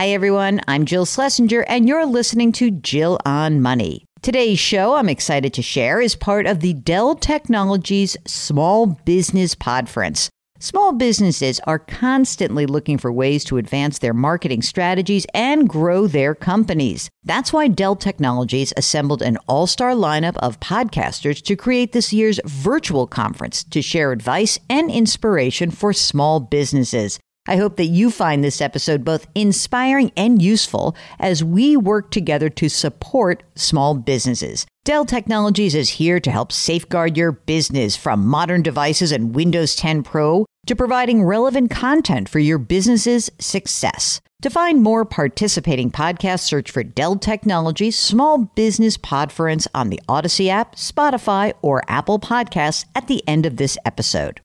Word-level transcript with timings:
Hi, 0.00 0.08
everyone. 0.08 0.62
I'm 0.66 0.86
Jill 0.86 1.04
Schlesinger, 1.04 1.60
and 1.68 1.86
you're 1.86 2.06
listening 2.06 2.52
to 2.52 2.70
Jill 2.70 3.18
on 3.26 3.60
Money. 3.60 4.06
Today's 4.22 4.58
show, 4.58 4.94
I'm 4.94 5.10
excited 5.10 5.52
to 5.52 5.60
share, 5.60 6.00
is 6.00 6.16
part 6.16 6.46
of 6.46 6.60
the 6.60 6.72
Dell 6.72 7.14
Technologies 7.14 8.16
Small 8.26 8.86
Business 9.04 9.54
Podference. 9.54 10.30
Small 10.58 10.92
businesses 10.92 11.60
are 11.66 11.78
constantly 11.78 12.64
looking 12.64 12.96
for 12.96 13.12
ways 13.12 13.44
to 13.44 13.58
advance 13.58 13.98
their 13.98 14.14
marketing 14.14 14.62
strategies 14.62 15.26
and 15.34 15.68
grow 15.68 16.06
their 16.06 16.34
companies. 16.34 17.10
That's 17.24 17.52
why 17.52 17.68
Dell 17.68 17.94
Technologies 17.94 18.72
assembled 18.78 19.20
an 19.20 19.36
all 19.48 19.66
star 19.66 19.90
lineup 19.90 20.38
of 20.38 20.60
podcasters 20.60 21.42
to 21.42 21.56
create 21.56 21.92
this 21.92 22.10
year's 22.10 22.40
virtual 22.46 23.06
conference 23.06 23.64
to 23.64 23.82
share 23.82 24.12
advice 24.12 24.58
and 24.70 24.90
inspiration 24.90 25.70
for 25.70 25.92
small 25.92 26.40
businesses. 26.40 27.20
I 27.50 27.56
hope 27.56 27.78
that 27.78 27.86
you 27.86 28.12
find 28.12 28.44
this 28.44 28.60
episode 28.60 29.04
both 29.04 29.26
inspiring 29.34 30.12
and 30.16 30.40
useful 30.40 30.94
as 31.18 31.42
we 31.42 31.76
work 31.76 32.12
together 32.12 32.48
to 32.48 32.68
support 32.68 33.42
small 33.56 33.96
businesses. 33.96 34.66
Dell 34.84 35.04
Technologies 35.04 35.74
is 35.74 35.90
here 35.90 36.20
to 36.20 36.30
help 36.30 36.52
safeguard 36.52 37.16
your 37.16 37.32
business 37.32 37.96
from 37.96 38.24
modern 38.24 38.62
devices 38.62 39.10
and 39.10 39.34
Windows 39.34 39.74
10 39.74 40.04
Pro 40.04 40.46
to 40.66 40.76
providing 40.76 41.24
relevant 41.24 41.72
content 41.72 42.28
for 42.28 42.38
your 42.38 42.58
business's 42.58 43.32
success. 43.40 44.20
To 44.42 44.48
find 44.48 44.80
more 44.80 45.04
participating 45.04 45.90
podcasts, 45.90 46.46
search 46.46 46.70
for 46.70 46.84
Dell 46.84 47.16
Technologies 47.16 47.98
Small 47.98 48.44
Business 48.54 48.96
Podference 48.96 49.66
on 49.74 49.90
the 49.90 50.00
Odyssey 50.08 50.48
app, 50.48 50.76
Spotify, 50.76 51.52
or 51.62 51.82
Apple 51.88 52.20
Podcasts 52.20 52.84
at 52.94 53.08
the 53.08 53.26
end 53.26 53.44
of 53.44 53.56
this 53.56 53.76
episode. 53.84 54.40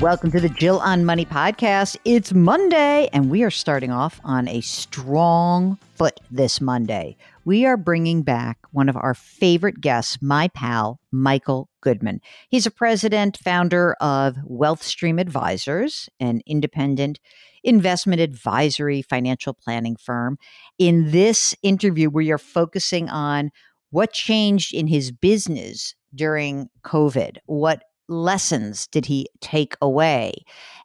Welcome 0.00 0.30
to 0.30 0.38
the 0.38 0.48
Jill 0.48 0.78
on 0.78 1.04
Money 1.04 1.24
podcast. 1.24 1.96
It's 2.04 2.32
Monday, 2.32 3.08
and 3.12 3.28
we 3.28 3.42
are 3.42 3.50
starting 3.50 3.90
off 3.90 4.20
on 4.22 4.46
a 4.46 4.60
strong 4.60 5.76
foot 5.96 6.20
this 6.30 6.60
Monday. 6.60 7.16
We 7.44 7.66
are 7.66 7.76
bringing 7.76 8.22
back 8.22 8.58
one 8.70 8.88
of 8.88 8.96
our 8.96 9.14
favorite 9.14 9.80
guests, 9.80 10.18
my 10.22 10.46
pal, 10.54 11.00
Michael 11.10 11.68
Goodman. 11.80 12.20
He's 12.48 12.64
a 12.64 12.70
president, 12.70 13.38
founder 13.38 13.96
of 14.00 14.36
WealthStream 14.48 15.20
Advisors, 15.20 16.08
an 16.20 16.42
independent 16.46 17.18
investment 17.64 18.20
advisory 18.20 19.02
financial 19.02 19.52
planning 19.52 19.96
firm. 19.96 20.38
In 20.78 21.10
this 21.10 21.56
interview, 21.64 22.08
we 22.08 22.30
are 22.30 22.38
focusing 22.38 23.08
on 23.08 23.50
what 23.90 24.12
changed 24.12 24.72
in 24.72 24.86
his 24.86 25.10
business 25.10 25.96
during 26.14 26.68
COVID, 26.84 27.38
what 27.46 27.82
lessons 28.08 28.86
did 28.88 29.06
he 29.06 29.28
take 29.40 29.76
away? 29.80 30.34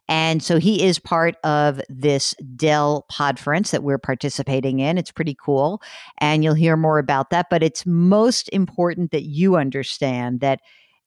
And 0.09 0.43
so 0.43 0.59
he 0.59 0.83
is 0.83 0.99
part 0.99 1.35
of 1.43 1.81
this 1.89 2.35
Dell 2.55 3.05
Podference 3.11 3.71
that 3.71 3.83
we're 3.83 3.97
participating 3.97 4.79
in. 4.79 4.97
It's 4.97 5.11
pretty 5.11 5.35
cool. 5.35 5.81
And 6.17 6.43
you'll 6.43 6.53
hear 6.53 6.75
more 6.75 6.99
about 6.99 7.29
that. 7.29 7.47
But 7.49 7.63
it's 7.63 7.85
most 7.85 8.49
important 8.49 9.11
that 9.11 9.23
you 9.23 9.55
understand 9.55 10.41
that 10.41 10.59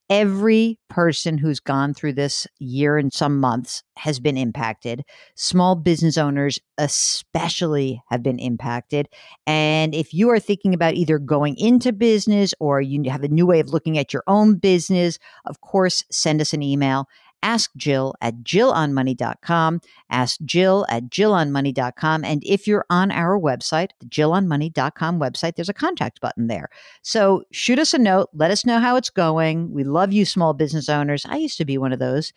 every 0.09 0.79
person 0.89 1.39
who's 1.39 1.61
gone 1.61 1.93
through 1.93 2.13
this 2.13 2.47
year 2.59 2.97
and 2.97 3.13
some 3.13 3.39
months 3.39 3.83
has 3.97 4.21
been 4.21 4.37
impacted. 4.37 5.03
Small 5.35 5.75
business 5.75 6.17
owners, 6.17 6.59
especially, 6.79 8.03
have 8.09 8.23
been 8.23 8.39
impacted. 8.39 9.09
And 9.47 9.95
if 9.95 10.15
you 10.15 10.31
are 10.31 10.39
thinking 10.39 10.75
about 10.75 10.95
either 10.95 11.19
going 11.19 11.57
into 11.59 11.93
business 11.93 12.55
or 12.61 12.81
you 12.81 13.11
have 13.11 13.25
a 13.25 13.29
new 13.29 13.47
way 13.47 13.61
of 13.61 13.71
looking 13.71 13.99
at 13.99 14.13
your 14.13 14.23
own 14.27 14.57
business, 14.57 15.19
of 15.45 15.61
course, 15.61 16.05
send 16.11 16.41
us 16.41 16.53
an 16.53 16.63
email 16.63 17.09
Ask 17.43 17.71
Jill 17.77 18.15
at 18.21 18.43
jillonmoney.com. 18.43 19.81
Ask 20.11 20.41
Jill 20.45 20.87
at 20.89 21.11
jillonmoney.com. 21.11 22.25
And 22.25 22.43
if 22.45 22.67
you're 22.67 22.87
on 22.91 23.11
our 23.11 23.39
website, 23.39 23.91
the 24.01 24.07
jillonmoney.com 24.07 25.21
website, 25.21 25.57
there's 25.57 25.69
a 25.69 25.75
contact 25.75 26.21
button 26.21 26.49
there. 26.49 26.69
So 27.03 27.45
shoot 27.53 27.79
us 27.79 27.95
a 27.95 27.99
note. 27.99 28.29
Let 28.35 28.51
us 28.51 28.67
know 28.67 28.81
how 28.81 28.97
it's 28.97 29.11
going. 29.11 29.71
We 29.71 29.85
love 29.85 30.13
you, 30.13 30.25
small 30.25 30.55
business 30.55 30.89
owners. 30.89 31.25
I 31.29 31.37
used 31.37 31.59
to 31.59 31.65
be 31.65 31.79
one 31.79 31.93
of 31.93 31.99
those. 31.99 32.33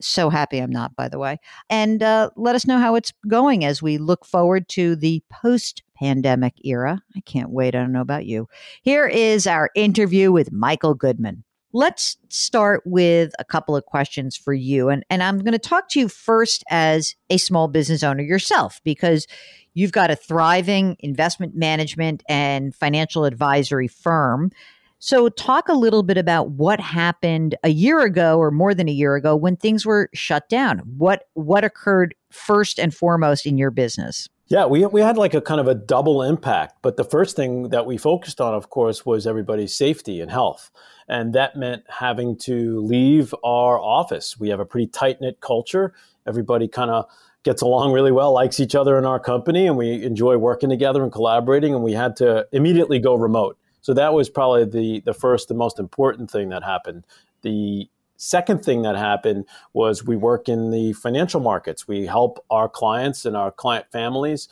So 0.00 0.30
happy 0.30 0.58
I'm 0.58 0.70
not, 0.70 0.96
by 0.96 1.08
the 1.08 1.18
way. 1.18 1.38
And 1.68 2.02
uh, 2.02 2.30
let 2.36 2.54
us 2.54 2.66
know 2.66 2.78
how 2.78 2.94
it's 2.94 3.12
going 3.28 3.64
as 3.64 3.82
we 3.82 3.98
look 3.98 4.24
forward 4.24 4.68
to 4.70 4.96
the 4.96 5.22
post 5.30 5.82
pandemic 5.94 6.54
era. 6.64 7.02
I 7.16 7.20
can't 7.20 7.50
wait. 7.50 7.74
I 7.74 7.80
don't 7.80 7.92
know 7.92 8.00
about 8.00 8.24
you. 8.24 8.48
Here 8.82 9.06
is 9.06 9.46
our 9.46 9.70
interview 9.74 10.32
with 10.32 10.50
Michael 10.52 10.94
Goodman. 10.94 11.44
Let's 11.72 12.16
start 12.28 12.82
with 12.84 13.32
a 13.38 13.44
couple 13.44 13.76
of 13.76 13.84
questions 13.84 14.36
for 14.36 14.52
you. 14.52 14.88
And, 14.88 15.04
and 15.08 15.22
I'm 15.22 15.38
going 15.38 15.52
to 15.52 15.58
talk 15.58 15.88
to 15.90 16.00
you 16.00 16.08
first 16.08 16.64
as 16.68 17.14
a 17.30 17.36
small 17.36 17.68
business 17.68 18.02
owner 18.02 18.22
yourself, 18.22 18.80
because 18.82 19.26
you've 19.74 19.92
got 19.92 20.10
a 20.10 20.16
thriving 20.16 20.96
investment 20.98 21.54
management 21.54 22.24
and 22.28 22.74
financial 22.74 23.24
advisory 23.24 23.86
firm. 23.86 24.50
So, 24.98 25.28
talk 25.30 25.68
a 25.68 25.74
little 25.74 26.02
bit 26.02 26.18
about 26.18 26.50
what 26.50 26.78
happened 26.78 27.54
a 27.62 27.70
year 27.70 28.00
ago 28.00 28.36
or 28.38 28.50
more 28.50 28.74
than 28.74 28.88
a 28.88 28.92
year 28.92 29.14
ago 29.14 29.34
when 29.34 29.56
things 29.56 29.86
were 29.86 30.10
shut 30.12 30.48
down. 30.48 30.80
What 30.98 31.24
what 31.34 31.64
occurred 31.64 32.14
first 32.30 32.78
and 32.78 32.92
foremost 32.92 33.46
in 33.46 33.56
your 33.56 33.70
business? 33.70 34.28
Yeah, 34.50 34.66
we, 34.66 34.84
we 34.86 35.00
had 35.00 35.16
like 35.16 35.32
a 35.32 35.40
kind 35.40 35.60
of 35.60 35.68
a 35.68 35.76
double 35.76 36.22
impact. 36.22 36.78
But 36.82 36.96
the 36.96 37.04
first 37.04 37.36
thing 37.36 37.68
that 37.68 37.86
we 37.86 37.96
focused 37.96 38.40
on, 38.40 38.52
of 38.52 38.68
course, 38.68 39.06
was 39.06 39.24
everybody's 39.24 39.76
safety 39.76 40.20
and 40.20 40.28
health. 40.28 40.72
And 41.08 41.32
that 41.34 41.54
meant 41.54 41.84
having 41.88 42.36
to 42.38 42.80
leave 42.80 43.32
our 43.44 43.78
office. 43.78 44.40
We 44.40 44.48
have 44.48 44.58
a 44.58 44.64
pretty 44.66 44.88
tight 44.88 45.20
knit 45.20 45.40
culture. 45.40 45.94
Everybody 46.26 46.66
kind 46.66 46.90
of 46.90 47.06
gets 47.44 47.62
along 47.62 47.92
really 47.92 48.10
well, 48.10 48.32
likes 48.32 48.58
each 48.58 48.74
other 48.74 48.98
in 48.98 49.04
our 49.04 49.20
company, 49.20 49.68
and 49.68 49.76
we 49.76 50.02
enjoy 50.04 50.36
working 50.36 50.68
together 50.68 51.04
and 51.04 51.12
collaborating. 51.12 51.72
And 51.72 51.84
we 51.84 51.92
had 51.92 52.16
to 52.16 52.46
immediately 52.50 52.98
go 52.98 53.14
remote. 53.14 53.56
So 53.82 53.94
that 53.94 54.12
was 54.12 54.28
probably 54.28 54.64
the, 54.64 55.00
the 55.06 55.14
first 55.14 55.50
and 55.50 55.58
most 55.58 55.78
important 55.78 56.28
thing 56.28 56.48
that 56.48 56.64
happened. 56.64 57.04
The 57.42 57.88
Second 58.22 58.62
thing 58.62 58.82
that 58.82 58.96
happened 58.96 59.46
was 59.72 60.04
we 60.04 60.14
work 60.14 60.46
in 60.46 60.70
the 60.70 60.92
financial 60.92 61.40
markets. 61.40 61.88
We 61.88 62.04
help 62.04 62.44
our 62.50 62.68
clients 62.68 63.24
and 63.24 63.34
our 63.34 63.50
client 63.50 63.86
families 63.90 64.46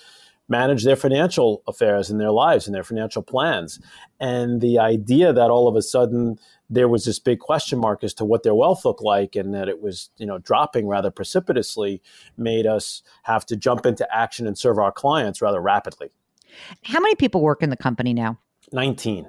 manage 0.49 0.85
their 0.85 0.97
financial 0.97 1.63
affairs 1.69 2.09
and 2.09 2.19
their 2.19 2.31
lives 2.31 2.65
and 2.67 2.75
their 2.75 2.83
financial 2.83 3.21
plans. 3.23 3.79
And 4.19 4.63
the 4.63 4.79
idea 4.79 5.35
that 5.35 5.51
all 5.51 5.69
of 5.69 5.77
a 5.77 5.83
sudden 5.83 6.39
there 6.71 6.89
was 6.89 7.05
this 7.05 7.19
big 7.19 7.41
question 7.41 7.79
mark 7.79 8.03
as 8.03 8.15
to 8.15 8.25
what 8.25 8.43
their 8.43 8.55
wealth 8.55 8.87
looked 8.87 9.03
like 9.03 9.37
and 9.37 9.53
that 9.53 9.69
it 9.69 9.83
was, 9.83 10.09
you 10.17 10.25
know, 10.25 10.39
dropping 10.39 10.89
rather 10.89 11.11
precipitously 11.11 12.01
made 12.39 12.67
us 12.67 13.03
have 13.25 13.45
to 13.45 13.57
jump 13.57 13.85
into 13.85 14.09
action 14.11 14.47
and 14.47 14.57
serve 14.57 14.79
our 14.79 14.93
clients 14.93 15.43
rather 15.43 15.61
rapidly. 15.61 16.09
How 16.85 17.01
many 17.01 17.17
people 17.17 17.43
work 17.43 17.63
in 17.63 17.69
the 17.69 17.77
company 17.77 18.15
now? 18.15 18.39
19. 18.73 19.29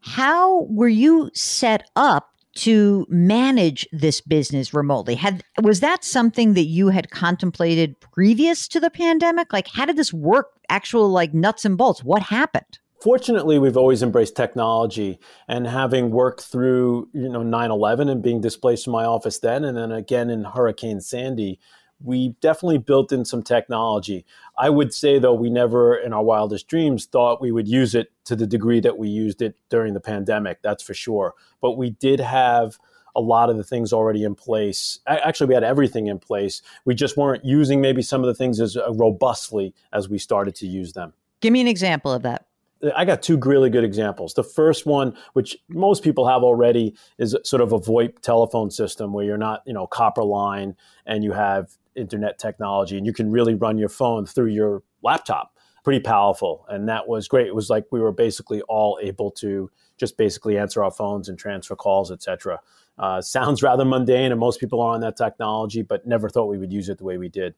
How 0.00 0.62
were 0.62 0.88
you 0.88 1.30
set 1.34 1.88
up 1.94 2.35
to 2.56 3.06
manage 3.08 3.86
this 3.92 4.20
business 4.20 4.74
remotely? 4.74 5.14
Had 5.14 5.42
was 5.62 5.80
that 5.80 6.04
something 6.04 6.54
that 6.54 6.64
you 6.64 6.88
had 6.88 7.10
contemplated 7.10 7.98
previous 8.00 8.68
to 8.68 8.80
the 8.80 8.90
pandemic? 8.90 9.52
Like 9.52 9.68
how 9.68 9.84
did 9.84 9.96
this 9.96 10.12
work 10.12 10.48
actual 10.68 11.08
like 11.08 11.34
nuts 11.34 11.64
and 11.64 11.76
bolts? 11.76 12.02
What 12.02 12.22
happened? 12.22 12.78
Fortunately 13.02 13.58
we've 13.58 13.76
always 13.76 14.02
embraced 14.02 14.36
technology 14.36 15.18
and 15.48 15.66
having 15.66 16.10
worked 16.10 16.42
through 16.42 17.08
you 17.12 17.28
know 17.28 17.42
9-11 17.42 18.10
and 18.10 18.22
being 18.22 18.40
displaced 18.40 18.84
from 18.84 18.92
my 18.94 19.04
office 19.04 19.38
then 19.38 19.64
and 19.64 19.76
then 19.76 19.92
again 19.92 20.30
in 20.30 20.44
hurricane 20.44 21.00
sandy 21.00 21.60
we 22.02 22.36
definitely 22.40 22.78
built 22.78 23.12
in 23.12 23.24
some 23.24 23.42
technology. 23.42 24.24
I 24.58 24.70
would 24.70 24.92
say, 24.92 25.18
though, 25.18 25.34
we 25.34 25.50
never 25.50 25.96
in 25.96 26.12
our 26.12 26.22
wildest 26.22 26.68
dreams 26.68 27.06
thought 27.06 27.40
we 27.40 27.52
would 27.52 27.68
use 27.68 27.94
it 27.94 28.12
to 28.24 28.36
the 28.36 28.46
degree 28.46 28.80
that 28.80 28.98
we 28.98 29.08
used 29.08 29.40
it 29.42 29.56
during 29.70 29.94
the 29.94 30.00
pandemic, 30.00 30.60
that's 30.62 30.82
for 30.82 30.94
sure. 30.94 31.34
But 31.60 31.72
we 31.72 31.90
did 31.90 32.20
have 32.20 32.78
a 33.14 33.20
lot 33.20 33.48
of 33.48 33.56
the 33.56 33.64
things 33.64 33.92
already 33.92 34.24
in 34.24 34.34
place. 34.34 35.00
Actually, 35.06 35.46
we 35.48 35.54
had 35.54 35.64
everything 35.64 36.06
in 36.06 36.18
place. 36.18 36.60
We 36.84 36.94
just 36.94 37.16
weren't 37.16 37.44
using 37.44 37.80
maybe 37.80 38.02
some 38.02 38.20
of 38.20 38.26
the 38.26 38.34
things 38.34 38.60
as 38.60 38.76
uh, 38.76 38.92
robustly 38.92 39.74
as 39.92 40.08
we 40.08 40.18
started 40.18 40.54
to 40.56 40.66
use 40.66 40.92
them. 40.92 41.14
Give 41.40 41.52
me 41.52 41.62
an 41.62 41.68
example 41.68 42.12
of 42.12 42.22
that. 42.22 42.46
I 42.94 43.04
got 43.04 43.22
two 43.22 43.38
really 43.38 43.70
good 43.70 43.84
examples. 43.84 44.34
The 44.34 44.44
first 44.44 44.86
one, 44.86 45.16
which 45.32 45.56
most 45.68 46.02
people 46.02 46.26
have 46.28 46.42
already, 46.42 46.94
is 47.18 47.36
sort 47.44 47.62
of 47.62 47.72
a 47.72 47.78
VoIP 47.78 48.20
telephone 48.20 48.70
system 48.70 49.12
where 49.12 49.24
you're 49.24 49.38
not, 49.38 49.62
you 49.66 49.72
know, 49.72 49.86
copper 49.86 50.24
line 50.24 50.76
and 51.06 51.24
you 51.24 51.32
have 51.32 51.70
internet 51.94 52.38
technology, 52.38 52.96
and 52.96 53.06
you 53.06 53.12
can 53.12 53.30
really 53.30 53.54
run 53.54 53.78
your 53.78 53.88
phone 53.88 54.26
through 54.26 54.48
your 54.48 54.82
laptop. 55.02 55.52
Pretty 55.82 56.00
powerful, 56.00 56.66
and 56.68 56.88
that 56.88 57.08
was 57.08 57.28
great. 57.28 57.46
It 57.46 57.54
was 57.54 57.70
like 57.70 57.84
we 57.90 58.00
were 58.00 58.12
basically 58.12 58.60
all 58.62 58.98
able 59.00 59.30
to 59.32 59.70
just 59.96 60.18
basically 60.18 60.58
answer 60.58 60.82
our 60.82 60.90
phones 60.90 61.28
and 61.28 61.38
transfer 61.38 61.76
calls, 61.76 62.10
etc. 62.10 62.60
Uh, 62.98 63.20
sounds 63.20 63.62
rather 63.62 63.84
mundane, 63.84 64.32
and 64.32 64.40
most 64.40 64.60
people 64.60 64.80
are 64.80 64.94
on 64.94 65.00
that 65.00 65.16
technology, 65.16 65.82
but 65.82 66.06
never 66.06 66.28
thought 66.28 66.46
we 66.46 66.58
would 66.58 66.72
use 66.72 66.88
it 66.88 66.98
the 66.98 67.04
way 67.04 67.18
we 67.18 67.28
did. 67.28 67.54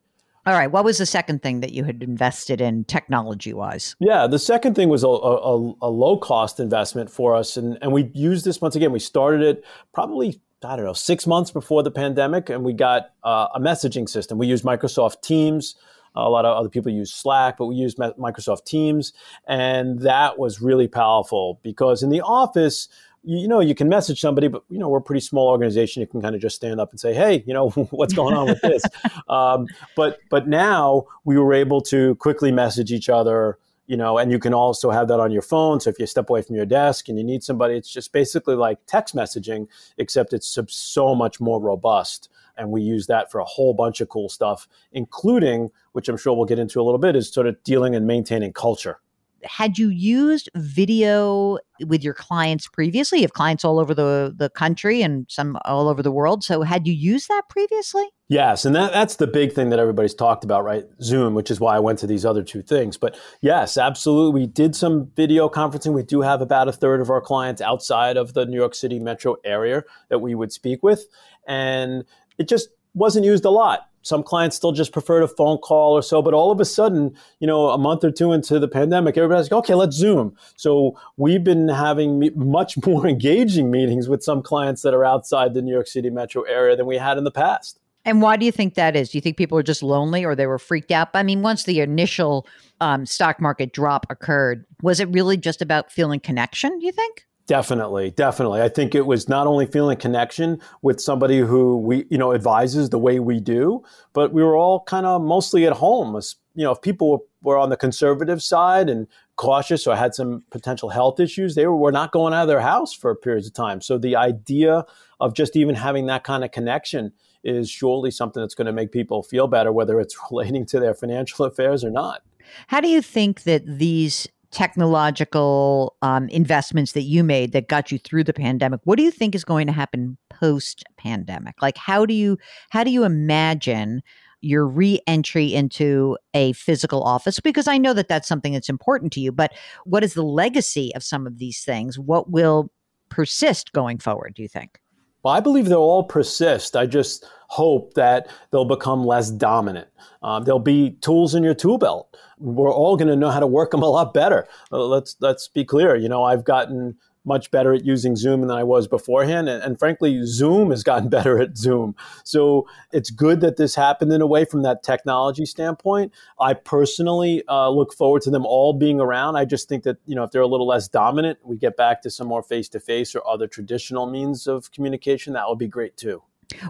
All 0.49 0.55
right. 0.55 0.73
What 0.73 0.83
was 0.83 0.97
the 0.97 1.05
second 1.05 1.43
thing 1.43 1.61
that 1.61 1.75
you 1.75 1.85
had 1.85 2.03
invested 2.03 2.63
in 2.63 2.85
technology 2.85 3.53
wise? 3.53 3.95
Yeah, 4.01 4.27
the 4.27 4.39
second 4.39 4.77
thing 4.77 4.89
was 4.89 5.05
a, 5.05 5.07
a, 5.07 5.75
a 5.83 5.91
low 5.91 6.17
cost 6.17 6.59
investment 6.59 7.11
for 7.11 7.37
us. 7.37 7.59
And, 7.59 7.77
and 7.83 7.93
we 7.93 8.11
used 8.15 8.47
this 8.47 8.59
once 8.59 8.75
again. 8.75 8.91
We 8.91 8.99
started 8.99 9.43
it 9.43 9.63
probably 9.93 10.41
I 10.65 10.75
don't 10.75 10.87
know, 10.87 10.95
six 10.95 11.27
months 11.27 11.51
before 11.51 11.83
the 11.83 11.91
pandemic, 11.91 12.49
and 12.49 12.65
we 12.65 12.73
got 12.73 13.11
uh, 13.25 13.49
a 13.55 13.61
messaging 13.61 14.09
system. 14.09 14.39
We 14.39 14.47
use 14.47 14.63
Microsoft 14.63 15.21
Teams. 15.21 15.75
A 16.17 16.31
lot 16.31 16.47
of 16.47 16.57
other 16.57 16.71
people 16.71 16.91
use 16.91 17.13
Slack, 17.13 17.59
but 17.59 17.67
we 17.67 17.75
use 17.75 17.97
Microsoft 17.97 18.65
Teams. 18.65 19.13
And 19.47 20.01
that 20.01 20.39
was 20.39 20.63
really 20.63 20.89
powerful 20.89 21.61
because 21.63 22.03
in 22.03 22.09
the 22.09 22.23
office, 22.23 22.89
you, 23.29 23.47
know, 23.47 23.61
you 23.61 23.75
can 23.75 23.89
message 23.89 24.21
somebody, 24.21 24.49
but, 24.49 24.63
you 24.71 24.79
know, 24.79 24.89
we're 24.89 24.99
a 24.99 25.03
pretty 25.03 25.21
small 25.21 25.49
organization. 25.49 26.01
You 26.01 26.07
can 26.07 26.23
kind 26.23 26.35
of 26.35 26.41
just 26.41 26.57
stand 26.57 26.81
up 26.81 26.91
and 26.91 26.99
say, 26.99 27.13
hey, 27.13 27.45
you 27.47 27.53
know, 27.53 27.69
what's 27.91 28.15
going 28.15 28.35
on 28.35 28.47
with 28.47 28.61
this? 28.63 28.83
um, 29.29 29.67
but, 29.97 30.19
but 30.31 30.49
now 30.49 31.05
we 31.25 31.37
were 31.39 31.53
able 31.53 31.83
to 31.83 32.15
quickly 32.17 32.51
message 32.51 32.91
each 32.91 33.09
other 33.09 33.59
you 33.89 33.97
know, 33.97 34.19
and 34.19 34.31
you 34.31 34.39
can 34.39 34.53
also 34.53 34.91
have 34.91 35.09
that 35.09 35.19
on 35.19 35.31
your 35.31 35.41
phone. 35.41 35.81
So 35.81 35.89
if 35.89 35.99
you 35.99 36.07
step 36.07 36.29
away 36.29 36.43
from 36.43 36.55
your 36.55 36.67
desk 36.67 37.09
and 37.09 37.17
you 37.17 37.25
need 37.25 37.43
somebody, 37.43 37.75
it's 37.75 37.91
just 37.91 38.13
basically 38.13 38.55
like 38.55 38.79
text 38.87 39.17
messaging, 39.17 39.67
except 39.97 40.35
it's 40.35 40.59
so 40.69 41.15
much 41.15 41.41
more 41.41 41.59
robust. 41.59 42.29
And 42.59 42.71
we 42.71 42.83
use 42.83 43.07
that 43.07 43.33
for 43.33 43.41
a 43.41 43.47
whole 43.47 43.73
bunch 43.73 44.03
of 44.03 44.11
cool 44.11 44.29
stuff, 44.29 44.69
including, 44.93 45.71
which 45.93 46.11
I'm 46.11 46.19
sure 46.19 46.37
we'll 46.37 46.45
get 46.45 46.59
into 46.59 46.83
a 46.83 46.85
little 46.85 46.99
bit, 46.99 47.17
is 47.17 47.33
sort 47.33 47.47
of 47.47 47.57
dealing 47.65 47.95
and 47.95 48.07
maintaining 48.07 48.53
culture 48.53 49.01
had 49.45 49.79
you 49.79 49.89
used 49.89 50.49
video 50.57 51.59
with 51.87 52.03
your 52.03 52.15
clients 52.15 52.67
previously? 52.69 53.19
You 53.19 53.25
have 53.25 53.33
clients 53.33 53.65
all 53.65 53.79
over 53.79 53.95
the, 53.95 54.35
the 54.37 54.51
country 54.51 55.03
and 55.03 55.27
some 55.29 55.57
all 55.65 55.89
over 55.89 56.03
the 56.03 56.11
world. 56.11 56.43
So 56.43 56.63
had 56.63 56.87
you 56.87 56.93
used 56.93 57.29
that 57.29 57.43
previously? 57.49 58.07
Yes, 58.29 58.65
and 58.65 58.75
that, 58.75 58.93
that's 58.93 59.17
the 59.17 59.27
big 59.27 59.53
thing 59.53 59.71
that 59.71 59.79
everybody's 59.79 60.15
talked 60.15 60.45
about, 60.45 60.65
right? 60.65 60.85
Zoom, 61.01 61.35
which 61.35 61.51
is 61.51 61.61
why 61.61 61.77
I 61.77 61.79
went 61.79 61.99
to 62.01 62.07
these 62.07 62.25
other 62.25 62.43
two 62.43 62.63
things. 62.63 62.97
But 62.97 63.19
yes, 63.41 63.79
absolutely. 63.79 64.41
We 64.41 64.47
did 64.47 64.77
some 64.77 65.11
video 65.17 65.49
conferencing. 65.49 65.95
We 65.95 66.03
do 66.03 66.21
have 66.21 66.43
about 66.43 66.69
a 66.69 66.73
third 66.73 67.01
of 67.01 67.11
our 67.11 67.21
clients 67.21 67.63
outside 67.63 68.17
of 68.17 68.35
the 68.35 68.45
New 68.45 68.57
York 68.57 68.75
City 68.75 68.99
metro 68.99 69.37
area 69.45 69.85
that 70.11 70.19
we 70.19 70.35
would 70.35 70.53
speak 70.53 70.83
with. 70.83 71.07
And 71.47 72.05
it 72.39 72.49
just 72.49 72.69
wasn't 72.99 73.25
used 73.25 73.45
a 73.45 73.51
lot 73.51 73.89
some 74.03 74.23
clients 74.23 74.57
still 74.57 74.73
just 74.73 74.93
preferred 74.93 75.23
a 75.23 75.29
phone 75.29 75.59
call 75.59 75.93
or 75.93 76.03
so 76.03 76.23
but 76.23 76.35
all 76.35 76.51
of 76.51 76.61
a 76.61 76.65
sudden 76.65 77.15
you 77.41 77.47
know 77.47 77.69
a 77.69 77.79
month 77.79 78.05
or 78.05 78.11
two 78.11 78.33
into 78.33 78.59
the 78.59 78.69
pandemic 78.69 79.17
everybody's 79.17 79.51
like 79.51 79.59
okay 79.59 79.75
let's 79.75 79.97
zoom 79.97 80.35
so 80.57 80.99
we've 81.17 81.45
been 81.45 81.69
having 81.69 82.31
much 82.37 82.77
more 82.87 83.07
engaging 83.07 83.71
meetings 83.71 84.09
with 84.09 84.23
some 84.23 84.43
clients 84.43 84.83
that 84.83 84.95
are 84.95 85.05
outside 85.05 85.55
the 85.55 85.63
new 85.63 85.73
york 85.73 85.87
city 85.87 86.11
metro 86.11 86.43
area 86.43 86.77
than 86.77 86.87
we 86.87 86.97
had 86.97 87.19
in 87.19 87.25
the 87.25 87.31
past 87.31 87.81
and 88.05 88.23
why 88.23 88.39
do 88.39 88.47
you 88.47 88.53
think 88.53 88.73
that 88.75 88.97
is? 88.97 89.11
Do 89.11 89.19
you 89.19 89.21
think 89.21 89.37
people 89.37 89.59
are 89.59 89.63
just 89.63 89.83
lonely 89.83 90.25
or 90.25 90.35
they 90.35 90.47
were 90.47 90.59
freaked 90.59 90.91
out? 90.91 91.11
I 91.13 91.23
mean, 91.23 91.43
once 91.43 91.65
the 91.65 91.81
initial 91.81 92.47
um, 92.81 93.05
stock 93.05 93.39
market 93.39 93.75
drop 93.75 94.07
occurred, 94.09 94.65
was 94.81 94.99
it 94.99 95.09
really 95.11 95.37
just 95.37 95.61
about 95.61 95.93
feeling 95.93 96.19
connection, 96.19 96.79
do 96.79 96.87
you 96.87 96.93
think? 96.93 97.27
Definitely, 97.49 98.11
definitely. 98.11 98.61
I 98.61 98.69
think 98.69 98.95
it 98.95 99.07
was 99.07 99.27
not 99.27 99.47
only 99.47 99.65
feeling 99.65 99.97
connection 99.97 100.61
with 100.83 101.01
somebody 101.01 101.39
who 101.39 101.79
we, 101.79 102.05
you 102.11 102.19
know, 102.19 102.35
advises 102.35 102.91
the 102.91 102.99
way 102.99 103.21
we 103.21 103.41
do, 103.41 103.83
but 104.13 104.35
we 104.35 104.43
were 104.43 104.55
all 104.55 104.85
kind 104.85 105.07
of 105.07 105.23
mostly 105.23 105.67
at 105.67 105.73
home. 105.73 106.21
You 106.55 106.65
know, 106.65 106.73
if 106.73 106.83
people 106.83 107.25
were 107.41 107.57
on 107.57 107.71
the 107.71 107.77
conservative 107.79 108.43
side 108.43 108.91
and 108.91 109.07
cautious 109.37 109.87
or 109.87 109.97
had 109.97 110.15
some 110.15 110.43
potential 110.51 110.91
health 110.91 111.21
issues, 111.21 111.55
they 111.55 111.67
were 111.67 111.91
not 111.91 112.13
going 112.13 112.35
out 112.35 112.43
of 112.43 112.49
their 112.49 112.61
house 112.61 112.93
for 112.93 113.15
periods 113.15 113.47
of 113.47 113.55
time. 113.55 113.81
So 113.81 113.97
the 113.97 114.15
idea 114.15 114.85
of 115.19 115.33
just 115.33 115.57
even 115.57 115.75
having 115.75 116.05
that 116.05 116.25
kind 116.25 116.45
of 116.45 116.51
connection 116.51 117.13
is 117.45 117.71
surely 117.71 118.11
something 118.11 118.43
that's 118.43 118.55
going 118.55 118.67
to 118.67 118.73
make 118.73 118.93
people 118.93 119.23
feel 119.23 119.47
better, 119.47 119.73
whether 119.73 119.99
it's 120.01 120.15
relating 120.31 120.67
to 120.67 120.81
their 120.81 120.93
financial 120.93 121.45
affairs 121.47 121.83
or 121.83 121.91
not. 121.91 122.21
How 122.67 122.83
do 122.83 122.89
you 122.89 123.01
think 123.01 123.45
that 123.45 123.65
these 123.67 124.29
technological 124.51 125.97
um, 126.03 126.29
investments 126.31 126.93
that 126.93 127.03
you 127.03 127.23
made 127.23 127.53
that 127.53 127.69
got 127.69 127.93
you 127.93 127.99
through 127.99 128.25
the 128.25 128.33
pandemic 128.33 128.81
what 128.85 128.97
do 128.97 129.03
you 129.03 129.11
think 129.11 129.35
is 129.35 129.45
going 129.45 129.67
to 129.67 129.73
happen 129.73 130.17
post 130.31 130.85
pandemic 130.97 131.61
like 131.61 131.77
how 131.77 132.07
do 132.07 132.15
you 132.15 132.39
how 132.71 132.83
do 132.83 132.91
you 132.91 133.05
imagine 133.05 134.03
your 134.41 134.67
re-entry 134.67 135.53
into 135.53 136.17
a 136.33 136.53
physical 136.55 137.03
office 137.03 137.41
because 137.41 137.69
i 137.69 137.77
know 137.77 137.93
that 137.93 138.09
that's 138.09 138.29
something 138.29 138.53
that's 138.55 138.71
important 138.71 139.13
to 139.13 139.21
you 139.21 139.31
but 139.31 139.53
what 139.85 140.03
is 140.03 140.15
the 140.15 140.23
legacy 140.23 140.95
of 140.95 141.03
some 141.03 141.27
of 141.27 141.39
these 141.39 141.63
things 141.63 141.99
what 141.99 142.31
will 142.31 142.71
persist 143.11 143.73
going 143.73 143.99
forward 143.99 144.35
do 144.35 144.43
you 144.43 144.49
think 144.49 144.81
well, 145.23 145.35
I 145.35 145.41
believe 145.41 145.67
they'll 145.67 145.79
all 145.79 146.05
persist. 146.05 146.77
I 146.77 146.87
just 146.87 147.27
hope 147.49 147.95
that 147.95 148.29
they'll 148.51 148.65
become 148.65 149.05
less 149.05 149.31
dominant. 149.31 149.89
Um, 150.23 150.45
there'll 150.45 150.61
be 150.61 150.93
tools 151.01 151.35
in 151.35 151.43
your 151.43 151.55
tool 151.55 151.79
belt. 151.79 152.17
We're 152.41 152.73
all 152.73 152.97
going 152.97 153.09
to 153.09 153.17
know 153.17 153.31
how 153.31 153.41
to 153.41 153.47
work 153.47 153.71
them 153.71 153.83
a 153.83 153.89
lot 153.89 154.15
better. 154.15 154.47
Uh, 154.73 154.85
let's 154.85 155.17
let's 155.21 155.49
be 155.49 155.65
clear. 155.65 155.97
You 155.97 156.09
know, 156.09 156.25
I've 156.25 156.45
gotten 156.45 156.97
much 157.29 157.51
better 157.53 157.75
at 157.75 157.85
using 157.85 158.17
Zoom 158.17 158.41
than 158.41 158.51
I 158.51 158.65
was 158.65 158.89
beforehand. 158.89 159.49
And, 159.49 159.63
and, 159.63 159.79
frankly, 159.79 160.25
Zoom 160.25 160.71
has 160.71 160.83
gotten 160.83 161.09
better 161.19 161.41
at 161.41 161.57
Zoom. 161.57 161.95
So 162.25 162.67
it's 162.91 163.11
good 163.11 163.41
that 163.43 163.57
this 163.57 163.77
happened 163.77 164.13
in 164.13 164.21
a 164.21 164.27
way 164.27 164.45
from 164.45 164.63
that 164.63 164.83
technology 164.83 165.47
standpoint. 165.47 166.13
I 166.41 166.55
personally 166.55 167.45
uh, 167.49 167.69
look 167.69 167.95
forward 167.95 168.23
to 168.23 168.31
them 168.31 168.45
all 168.45 168.73
being 168.73 169.01
around. 169.01 169.37
I 169.37 169.45
just 169.45 169.69
think 169.69 169.85
that, 169.85 169.99
you 170.07 170.17
know, 170.17 170.25
if 170.25 170.33
they're 170.33 170.43
a 170.43 170.47
little 170.47 170.67
less 170.67 170.89
dominant, 170.89 171.39
we 171.45 171.57
get 171.57 171.77
back 171.77 172.03
to 172.03 172.11
some 172.11 172.27
more 172.27 172.43
face 172.43 172.69
to 172.71 172.81
face 172.81 173.15
or 173.15 173.27
other 173.29 173.47
traditional 173.47 174.07
means 174.07 174.47
of 174.47 174.73
communication. 174.73 175.35
That 175.35 175.49
would 175.49 175.59
be 175.59 175.69
great 175.69 175.97
too. 175.97 176.23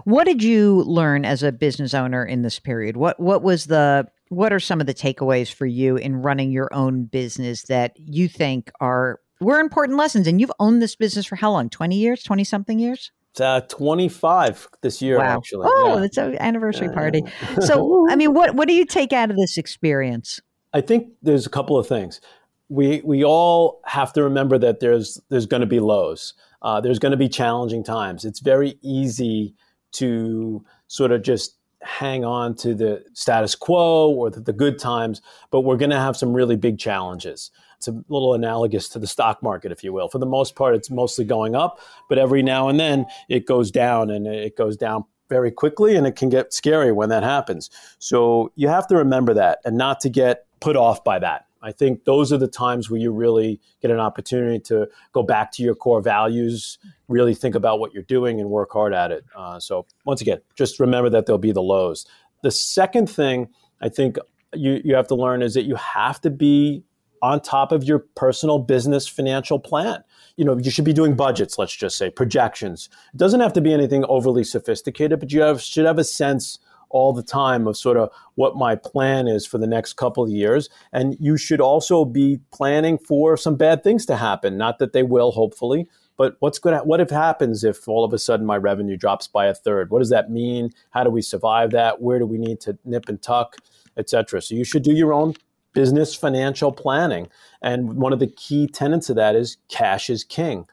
What 0.03 0.25
did 0.25 0.43
you 0.43 0.83
learn 0.83 1.25
as 1.25 1.41
a 1.41 1.51
business 1.51 1.93
owner 1.93 2.25
in 2.25 2.41
this 2.41 2.59
period? 2.59 2.97
What 2.97 3.19
what 3.19 3.43
was 3.43 3.65
the 3.65 4.07
what 4.29 4.53
are 4.53 4.59
some 4.59 4.79
of 4.81 4.87
the 4.87 4.93
takeaways 4.93 5.51
for 5.51 5.65
you 5.65 5.95
in 5.95 6.17
running 6.17 6.51
your 6.51 6.73
own 6.73 7.05
business 7.05 7.63
that 7.63 7.93
you 7.95 8.27
think 8.27 8.71
are 8.79 9.19
were 9.39 9.59
important 9.59 9.97
lessons. 9.97 10.27
And 10.27 10.39
you've 10.39 10.51
owned 10.59 10.81
this 10.81 10.95
business 10.95 11.25
for 11.25 11.35
how 11.35 11.51
long? 11.51 11.69
20 11.69 11.95
years, 11.95 12.23
20 12.23 12.43
something 12.43 12.79
years? 12.79 13.11
Uh, 13.39 13.61
25 13.61 14.67
this 14.81 15.01
year, 15.01 15.17
wow. 15.17 15.37
actually. 15.37 15.67
Oh, 15.69 15.97
yeah. 15.97 16.03
it's 16.03 16.17
an 16.17 16.37
anniversary 16.39 16.89
party. 16.89 17.23
so, 17.61 18.07
I 18.09 18.15
mean, 18.15 18.33
what, 18.33 18.55
what 18.55 18.67
do 18.67 18.73
you 18.73 18.85
take 18.85 19.13
out 19.13 19.29
of 19.29 19.37
this 19.37 19.57
experience? 19.57 20.41
I 20.73 20.81
think 20.81 21.09
there's 21.21 21.45
a 21.45 21.49
couple 21.49 21.77
of 21.77 21.87
things. 21.87 22.21
We, 22.69 23.01
we 23.03 23.23
all 23.23 23.81
have 23.85 24.13
to 24.13 24.23
remember 24.23 24.57
that 24.59 24.79
there's, 24.79 25.19
there's 25.29 25.45
going 25.45 25.61
to 25.61 25.67
be 25.67 25.79
lows. 25.79 26.33
Uh, 26.61 26.81
there's 26.81 26.99
going 26.99 27.11
to 27.11 27.17
be 27.17 27.29
challenging 27.29 27.83
times. 27.83 28.25
It's 28.25 28.41
very 28.41 28.77
easy 28.81 29.55
to 29.93 30.63
sort 30.87 31.11
of 31.11 31.21
just 31.21 31.55
hang 31.81 32.25
on 32.25 32.55
to 32.55 32.73
the 32.73 33.03
status 33.13 33.55
quo 33.55 34.09
or 34.09 34.29
the, 34.29 34.41
the 34.41 34.53
good 34.53 34.77
times, 34.77 35.21
but 35.51 35.61
we're 35.61 35.77
going 35.77 35.91
to 35.91 35.99
have 35.99 36.17
some 36.17 36.33
really 36.33 36.55
big 36.55 36.77
challenges. 36.77 37.51
It's 37.77 37.87
a 37.87 38.03
little 38.09 38.33
analogous 38.33 38.89
to 38.89 38.99
the 38.99 39.07
stock 39.07 39.41
market, 39.41 39.71
if 39.71 39.83
you 39.83 39.93
will. 39.93 40.09
For 40.09 40.17
the 40.17 40.25
most 40.25 40.55
part, 40.55 40.75
it's 40.75 40.89
mostly 40.89 41.23
going 41.23 41.55
up, 41.55 41.79
but 42.09 42.17
every 42.17 42.43
now 42.43 42.67
and 42.67 42.77
then 42.77 43.05
it 43.29 43.45
goes 43.45 43.71
down 43.71 44.09
and 44.09 44.27
it 44.27 44.57
goes 44.57 44.75
down 44.75 45.05
very 45.29 45.51
quickly 45.51 45.95
and 45.95 46.05
it 46.05 46.15
can 46.15 46.27
get 46.27 46.53
scary 46.53 46.91
when 46.91 47.07
that 47.09 47.23
happens. 47.23 47.69
So 47.99 48.51
you 48.55 48.67
have 48.67 48.87
to 48.87 48.97
remember 48.97 49.33
that 49.35 49.59
and 49.63 49.77
not 49.77 50.01
to 50.01 50.09
get 50.09 50.45
put 50.59 50.75
off 50.75 51.03
by 51.03 51.19
that. 51.19 51.45
I 51.61 51.71
think 51.71 52.05
those 52.05 52.31
are 52.31 52.37
the 52.37 52.47
times 52.47 52.89
where 52.89 52.99
you 52.99 53.11
really 53.11 53.59
get 53.81 53.91
an 53.91 53.99
opportunity 53.99 54.59
to 54.61 54.87
go 55.11 55.23
back 55.23 55.51
to 55.53 55.63
your 55.63 55.75
core 55.75 56.01
values, 56.01 56.77
really 57.07 57.35
think 57.35 57.55
about 57.55 57.79
what 57.79 57.93
you're 57.93 58.03
doing 58.03 58.39
and 58.39 58.49
work 58.49 58.71
hard 58.71 58.93
at 58.93 59.11
it. 59.11 59.25
Uh, 59.35 59.59
so, 59.59 59.85
once 60.05 60.21
again, 60.21 60.39
just 60.55 60.79
remember 60.79 61.09
that 61.09 61.25
there'll 61.25 61.37
be 61.37 61.51
the 61.51 61.61
lows. 61.61 62.05
The 62.43 62.51
second 62.51 63.09
thing 63.09 63.49
I 63.81 63.89
think 63.89 64.17
you, 64.53 64.81
you 64.83 64.95
have 64.95 65.07
to 65.07 65.15
learn 65.15 65.41
is 65.41 65.53
that 65.53 65.63
you 65.63 65.75
have 65.75 66.21
to 66.21 66.29
be 66.29 66.83
on 67.21 67.41
top 67.41 67.71
of 67.71 67.83
your 67.83 67.99
personal 68.15 68.59
business 68.59 69.07
financial 69.07 69.59
plan. 69.59 70.03
You 70.37 70.45
know, 70.45 70.57
you 70.57 70.71
should 70.71 70.85
be 70.85 70.93
doing 70.93 71.15
budgets, 71.15 71.57
let's 71.57 71.75
just 71.75 71.97
say, 71.97 72.09
projections. 72.09 72.89
It 73.13 73.17
doesn't 73.17 73.41
have 73.41 73.53
to 73.53 73.61
be 73.61 73.73
anything 73.73 74.05
overly 74.07 74.43
sophisticated, 74.43 75.19
but 75.19 75.31
you 75.31 75.41
have, 75.41 75.61
should 75.61 75.85
have 75.85 75.99
a 75.99 76.03
sense 76.03 76.59
all 76.89 77.13
the 77.13 77.23
time 77.23 77.67
of 77.67 77.77
sort 77.77 77.97
of 77.97 78.09
what 78.35 78.55
my 78.55 78.75
plan 78.75 79.27
is 79.27 79.45
for 79.45 79.57
the 79.57 79.67
next 79.67 79.93
couple 79.93 80.23
of 80.23 80.29
years. 80.29 80.69
And 80.91 81.15
you 81.19 81.37
should 81.37 81.61
also 81.61 82.05
be 82.05 82.39
planning 82.51 82.97
for 82.97 83.37
some 83.37 83.55
bad 83.55 83.83
things 83.83 84.05
to 84.07 84.15
happen. 84.15 84.57
Not 84.57 84.79
that 84.79 84.93
they 84.93 85.03
will, 85.03 85.31
hopefully, 85.31 85.87
but 86.17 86.35
what's 86.39 86.59
going 86.59 86.77
to, 86.77 86.83
what 86.83 86.99
if 86.99 87.09
happens 87.09 87.63
if 87.63 87.87
all 87.87 88.03
of 88.03 88.11
a 88.11 88.19
sudden 88.19 88.45
my 88.45 88.57
revenue 88.57 88.97
drops 88.97 89.27
by 89.27 89.45
a 89.45 89.53
third? 89.53 89.89
What 89.89 89.99
does 89.99 90.09
that 90.09 90.29
mean? 90.29 90.71
How 90.89 91.03
do 91.03 91.09
we 91.09 91.21
survive 91.21 91.71
that? 91.71 92.01
Where 92.01 92.19
do 92.19 92.25
we 92.25 92.37
need 92.37 92.59
to 92.61 92.77
nip 92.83 93.07
and 93.07 93.21
tuck, 93.21 93.55
etc. 93.97 94.41
So 94.41 94.55
you 94.55 94.65
should 94.65 94.83
do 94.83 94.93
your 94.93 95.13
own 95.13 95.35
business 95.73 96.15
financial 96.15 96.71
planning. 96.71 97.29
And 97.61 97.93
one 97.93 98.13
of 98.13 98.19
the 98.19 98.27
key 98.27 98.67
tenets 98.67 99.09
of 99.09 99.15
that 99.15 99.35
is 99.35 99.57
cash 99.69 100.09
is 100.09 100.23
king. 100.23 100.65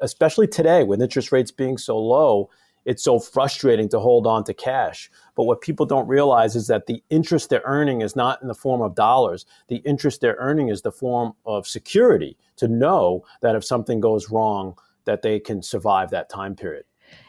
Especially 0.00 0.46
today 0.46 0.84
with 0.84 1.02
interest 1.02 1.32
rates 1.32 1.50
being 1.50 1.78
so 1.78 1.98
low, 1.98 2.50
it's 2.84 3.02
so 3.02 3.18
frustrating 3.18 3.88
to 3.90 3.98
hold 3.98 4.26
on 4.26 4.44
to 4.44 4.54
cash. 4.54 5.10
But 5.34 5.44
what 5.44 5.60
people 5.60 5.86
don't 5.86 6.06
realize 6.06 6.54
is 6.56 6.66
that 6.68 6.86
the 6.86 7.02
interest 7.10 7.50
they're 7.50 7.62
earning 7.64 8.02
is 8.02 8.14
not 8.14 8.40
in 8.42 8.48
the 8.48 8.54
form 8.54 8.82
of 8.82 8.94
dollars. 8.94 9.46
The 9.68 9.76
interest 9.78 10.20
they're 10.20 10.36
earning 10.38 10.68
is 10.68 10.82
the 10.82 10.92
form 10.92 11.34
of 11.44 11.66
security 11.66 12.36
to 12.56 12.68
know 12.68 13.24
that 13.40 13.56
if 13.56 13.64
something 13.64 14.00
goes 14.00 14.30
wrong, 14.30 14.76
that 15.04 15.22
they 15.22 15.40
can 15.40 15.62
survive 15.62 16.10
that 16.10 16.30
time 16.30 16.54
period. 16.54 16.84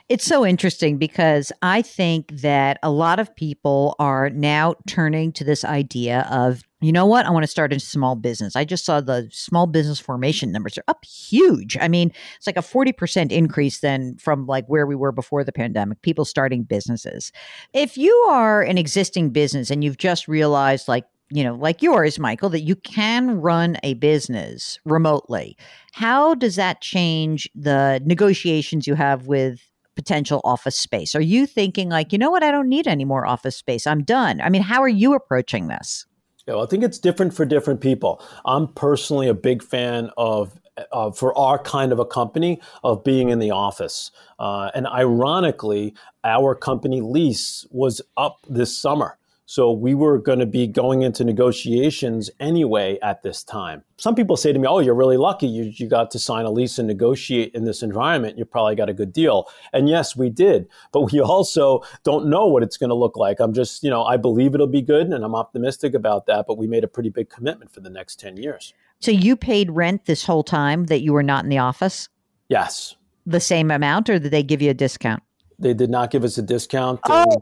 It's 0.07 0.23
so 0.25 0.45
interesting 0.45 0.99
because 0.99 1.51
I 1.63 1.81
think 1.81 2.29
that 2.41 2.77
a 2.83 2.91
lot 2.91 3.19
of 3.19 3.35
people 3.35 3.95
are 3.97 4.29
now 4.29 4.75
turning 4.85 5.31
to 5.31 5.43
this 5.43 5.65
idea 5.65 6.27
of, 6.29 6.61
you 6.79 6.91
know 6.91 7.07
what, 7.07 7.25
I 7.25 7.31
want 7.31 7.41
to 7.41 7.47
start 7.47 7.73
a 7.73 7.79
small 7.79 8.15
business. 8.15 8.55
I 8.55 8.65
just 8.65 8.85
saw 8.85 9.01
the 9.01 9.27
small 9.31 9.65
business 9.65 9.99
formation 9.99 10.51
numbers 10.51 10.77
are 10.77 10.83
up 10.87 11.03
huge. 11.03 11.75
I 11.81 11.87
mean, 11.87 12.11
it's 12.37 12.45
like 12.45 12.55
a 12.55 12.59
40% 12.59 13.31
increase 13.31 13.79
than 13.79 14.15
from 14.17 14.45
like 14.45 14.67
where 14.67 14.85
we 14.85 14.93
were 14.95 15.11
before 15.11 15.43
the 15.43 15.51
pandemic, 15.51 16.03
people 16.03 16.23
starting 16.23 16.61
businesses. 16.61 17.31
If 17.73 17.97
you 17.97 18.13
are 18.29 18.61
an 18.61 18.77
existing 18.77 19.31
business 19.31 19.71
and 19.71 19.83
you've 19.83 19.97
just 19.97 20.27
realized 20.27 20.87
like 20.87 21.05
you 21.31 21.43
know, 21.43 21.55
like 21.55 21.81
yours, 21.81 22.19
Michael, 22.19 22.49
that 22.49 22.61
you 22.61 22.75
can 22.75 23.41
run 23.41 23.77
a 23.81 23.95
business 23.95 24.79
remotely. 24.85 25.57
How 25.91 26.35
does 26.35 26.55
that 26.55 26.81
change 26.81 27.49
the 27.55 27.99
negotiations 28.05 28.85
you 28.85 28.93
have 28.93 29.25
with 29.25 29.59
potential 29.95 30.41
office 30.43 30.77
space? 30.77 31.15
Are 31.15 31.21
you 31.21 31.45
thinking 31.45 31.89
like, 31.89 32.11
you 32.11 32.17
know 32.17 32.31
what, 32.31 32.43
I 32.43 32.51
don't 32.51 32.69
need 32.69 32.87
any 32.87 33.05
more 33.05 33.25
office 33.25 33.55
space. 33.55 33.87
I'm 33.87 34.03
done. 34.03 34.41
I 34.41 34.49
mean, 34.49 34.61
how 34.61 34.81
are 34.81 34.87
you 34.87 35.13
approaching 35.13 35.67
this? 35.67 36.05
Yeah, 36.47 36.55
well, 36.55 36.63
I 36.63 36.67
think 36.67 36.83
it's 36.83 36.99
different 36.99 37.33
for 37.33 37.45
different 37.45 37.81
people. 37.81 38.21
I'm 38.45 38.67
personally 38.67 39.27
a 39.27 39.33
big 39.33 39.63
fan 39.63 40.11
of 40.15 40.59
uh, 40.91 41.11
for 41.11 41.37
our 41.37 41.57
kind 41.57 41.91
of 41.91 41.99
a 41.99 42.05
company 42.05 42.59
of 42.83 43.03
being 43.03 43.29
in 43.29 43.39
the 43.39 43.51
office. 43.51 44.11
Uh, 44.39 44.69
and 44.75 44.87
ironically, 44.87 45.95
our 46.23 46.53
company 46.53 47.01
lease 47.01 47.65
was 47.71 48.01
up 48.17 48.39
this 48.49 48.77
summer. 48.77 49.17
So 49.47 49.71
we 49.71 49.93
were 49.93 50.17
going 50.17 50.39
to 50.39 50.47
be 50.47 50.65
going 50.65 51.03
into 51.03 51.23
negotiations 51.23 52.31
anyway 52.39 52.97
at 53.03 53.21
this 53.21 53.43
time. 53.43 53.83
Some 53.97 54.15
people 54.15 54.37
say 54.37 54.51
to 54.51 54.57
me, 54.57 54.67
Oh, 54.67 54.79
you're 54.79 54.95
really 54.95 55.17
lucky. 55.17 55.45
You, 55.47 55.71
you 55.75 55.87
got 55.87 56.09
to 56.11 56.19
sign 56.19 56.45
a 56.45 56.49
lease 56.49 56.79
and 56.79 56.87
negotiate 56.87 57.53
in 57.53 57.63
this 57.63 57.83
environment. 57.83 58.39
You 58.39 58.45
probably 58.45 58.75
got 58.75 58.89
a 58.89 58.93
good 58.93 59.13
deal. 59.13 59.47
And 59.71 59.87
yes, 59.87 60.15
we 60.15 60.31
did. 60.31 60.67
But 60.91 61.11
we 61.11 61.21
also 61.21 61.83
don't 62.03 62.27
know 62.27 62.47
what 62.47 62.63
it's 62.63 62.77
going 62.77 62.89
to 62.89 62.95
look 62.95 63.17
like. 63.17 63.39
I'm 63.39 63.53
just, 63.53 63.83
you 63.83 63.89
know, 63.89 64.03
I 64.03 64.17
believe 64.17 64.55
it'll 64.55 64.65
be 64.65 64.81
good 64.81 65.07
and 65.07 65.23
I'm 65.23 65.35
optimistic 65.35 65.93
about 65.93 66.25
that. 66.25 66.45
But 66.47 66.57
we 66.57 66.65
made 66.65 66.83
a 66.83 66.87
pretty 66.87 67.09
big 67.09 67.29
commitment 67.29 67.71
for 67.71 67.81
the 67.81 67.89
next 67.91 68.19
10 68.19 68.37
years. 68.37 68.73
So 68.99 69.11
you 69.11 69.35
paid 69.35 69.69
rent 69.69 70.05
this 70.05 70.25
whole 70.25 70.43
time 70.43 70.85
that 70.85 71.01
you 71.01 71.13
were 71.13 71.23
not 71.23 71.43
in 71.43 71.49
the 71.49 71.59
office? 71.59 72.09
Yes. 72.49 72.95
The 73.27 73.39
same 73.39 73.69
amount, 73.69 74.09
or 74.09 74.17
did 74.17 74.31
they 74.31 74.43
give 74.43 74.61
you 74.61 74.71
a 74.71 74.75
discount? 74.75 75.21
They 75.59 75.73
did 75.73 75.89
not 75.89 76.11
give 76.11 76.23
us 76.23 76.37
a 76.37 76.41
discount. 76.41 76.99
Oh 77.05 77.37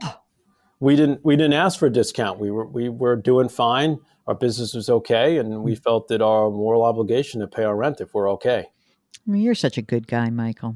we 0.84 0.96
didn't 0.96 1.24
we 1.24 1.34
didn't 1.34 1.54
ask 1.54 1.78
for 1.78 1.86
a 1.86 1.90
discount. 1.90 2.38
We 2.38 2.50
were 2.50 2.66
we 2.66 2.90
were 2.90 3.16
doing 3.16 3.48
fine. 3.48 3.98
Our 4.26 4.34
business 4.34 4.74
was 4.74 4.90
okay, 4.90 5.38
and 5.38 5.62
we 5.62 5.74
felt 5.74 6.08
that 6.08 6.20
our 6.20 6.50
moral 6.50 6.84
obligation 6.84 7.40
to 7.40 7.46
pay 7.46 7.64
our 7.64 7.76
rent 7.76 8.00
if 8.00 8.14
we're 8.14 8.30
okay. 8.32 8.66
You're 9.26 9.54
such 9.54 9.78
a 9.78 9.82
good 9.82 10.06
guy, 10.06 10.28
Michael. 10.28 10.74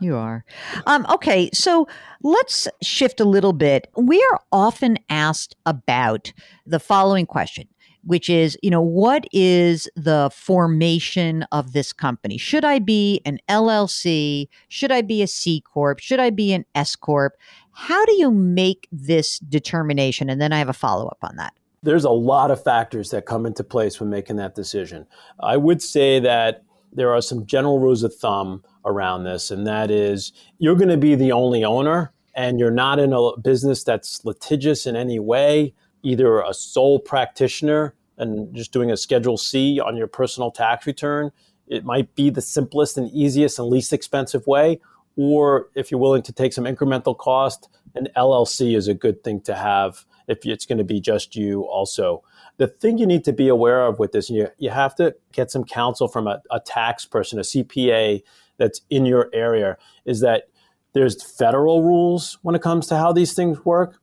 you 0.00 0.16
are. 0.16 0.44
Um, 0.86 1.06
okay, 1.10 1.48
so 1.52 1.86
let's 2.22 2.66
shift 2.82 3.20
a 3.20 3.24
little 3.24 3.52
bit. 3.52 3.86
We 3.96 4.20
are 4.32 4.40
often 4.50 4.98
asked 5.08 5.54
about 5.64 6.32
the 6.66 6.80
following 6.80 7.24
question 7.24 7.68
which 8.08 8.30
is, 8.30 8.56
you 8.62 8.70
know, 8.70 8.80
what 8.80 9.26
is 9.32 9.86
the 9.94 10.30
formation 10.34 11.42
of 11.52 11.74
this 11.74 11.92
company? 11.92 12.38
Should 12.38 12.64
I 12.64 12.78
be 12.78 13.20
an 13.26 13.38
LLC? 13.50 14.48
Should 14.68 14.90
I 14.90 15.02
be 15.02 15.20
a 15.20 15.26
C 15.26 15.60
Corp? 15.60 15.98
Should 15.98 16.18
I 16.18 16.30
be 16.30 16.54
an 16.54 16.64
S 16.74 16.96
Corp? 16.96 17.34
How 17.72 18.02
do 18.06 18.14
you 18.14 18.30
make 18.30 18.88
this 18.90 19.38
determination? 19.40 20.30
And 20.30 20.40
then 20.40 20.54
I 20.54 20.58
have 20.58 20.70
a 20.70 20.72
follow 20.72 21.06
up 21.06 21.18
on 21.20 21.36
that. 21.36 21.52
There's 21.82 22.04
a 22.04 22.10
lot 22.10 22.50
of 22.50 22.64
factors 22.64 23.10
that 23.10 23.26
come 23.26 23.44
into 23.44 23.62
place 23.62 24.00
when 24.00 24.08
making 24.08 24.36
that 24.36 24.54
decision. 24.54 25.06
I 25.40 25.58
would 25.58 25.82
say 25.82 26.18
that 26.18 26.64
there 26.90 27.12
are 27.12 27.20
some 27.20 27.44
general 27.44 27.78
rules 27.78 28.02
of 28.04 28.14
thumb 28.14 28.64
around 28.86 29.24
this, 29.24 29.50
and 29.50 29.66
that 29.66 29.90
is 29.90 30.32
you're 30.56 30.76
going 30.76 30.88
to 30.88 30.96
be 30.96 31.14
the 31.14 31.32
only 31.32 31.62
owner 31.62 32.14
and 32.34 32.58
you're 32.58 32.70
not 32.70 32.98
in 32.98 33.12
a 33.12 33.36
business 33.38 33.84
that's 33.84 34.24
litigious 34.24 34.86
in 34.86 34.96
any 34.96 35.18
way 35.18 35.74
either 36.02 36.40
a 36.40 36.54
sole 36.54 36.98
practitioner 36.98 37.94
and 38.18 38.54
just 38.54 38.72
doing 38.72 38.90
a 38.90 38.96
Schedule 38.96 39.38
C 39.38 39.80
on 39.80 39.96
your 39.96 40.06
personal 40.06 40.50
tax 40.50 40.86
return. 40.86 41.30
It 41.66 41.84
might 41.84 42.14
be 42.14 42.30
the 42.30 42.40
simplest 42.40 42.96
and 42.96 43.10
easiest 43.10 43.58
and 43.58 43.68
least 43.68 43.92
expensive 43.92 44.46
way. 44.46 44.80
Or 45.16 45.68
if 45.74 45.90
you're 45.90 46.00
willing 46.00 46.22
to 46.22 46.32
take 46.32 46.52
some 46.52 46.64
incremental 46.64 47.16
cost, 47.16 47.68
an 47.94 48.08
LLC 48.16 48.76
is 48.76 48.88
a 48.88 48.94
good 48.94 49.24
thing 49.24 49.40
to 49.42 49.54
have 49.54 50.04
if 50.28 50.44
it's 50.44 50.66
going 50.66 50.78
to 50.78 50.84
be 50.84 51.00
just 51.00 51.34
you 51.34 51.62
also. 51.62 52.22
The 52.58 52.68
thing 52.68 52.98
you 52.98 53.06
need 53.06 53.24
to 53.24 53.32
be 53.32 53.48
aware 53.48 53.86
of 53.86 53.98
with 53.98 54.12
this, 54.12 54.30
you, 54.30 54.48
you 54.58 54.70
have 54.70 54.94
to 54.96 55.14
get 55.32 55.50
some 55.50 55.64
counsel 55.64 56.06
from 56.06 56.26
a, 56.26 56.40
a 56.50 56.60
tax 56.60 57.06
person, 57.06 57.38
a 57.38 57.42
CPA 57.42 58.22
that's 58.58 58.82
in 58.90 59.06
your 59.06 59.30
area, 59.32 59.76
is 60.04 60.20
that 60.20 60.48
there's 60.92 61.22
federal 61.22 61.82
rules 61.82 62.38
when 62.42 62.54
it 62.54 62.62
comes 62.62 62.86
to 62.88 62.96
how 62.96 63.12
these 63.12 63.32
things 63.32 63.64
work 63.64 64.00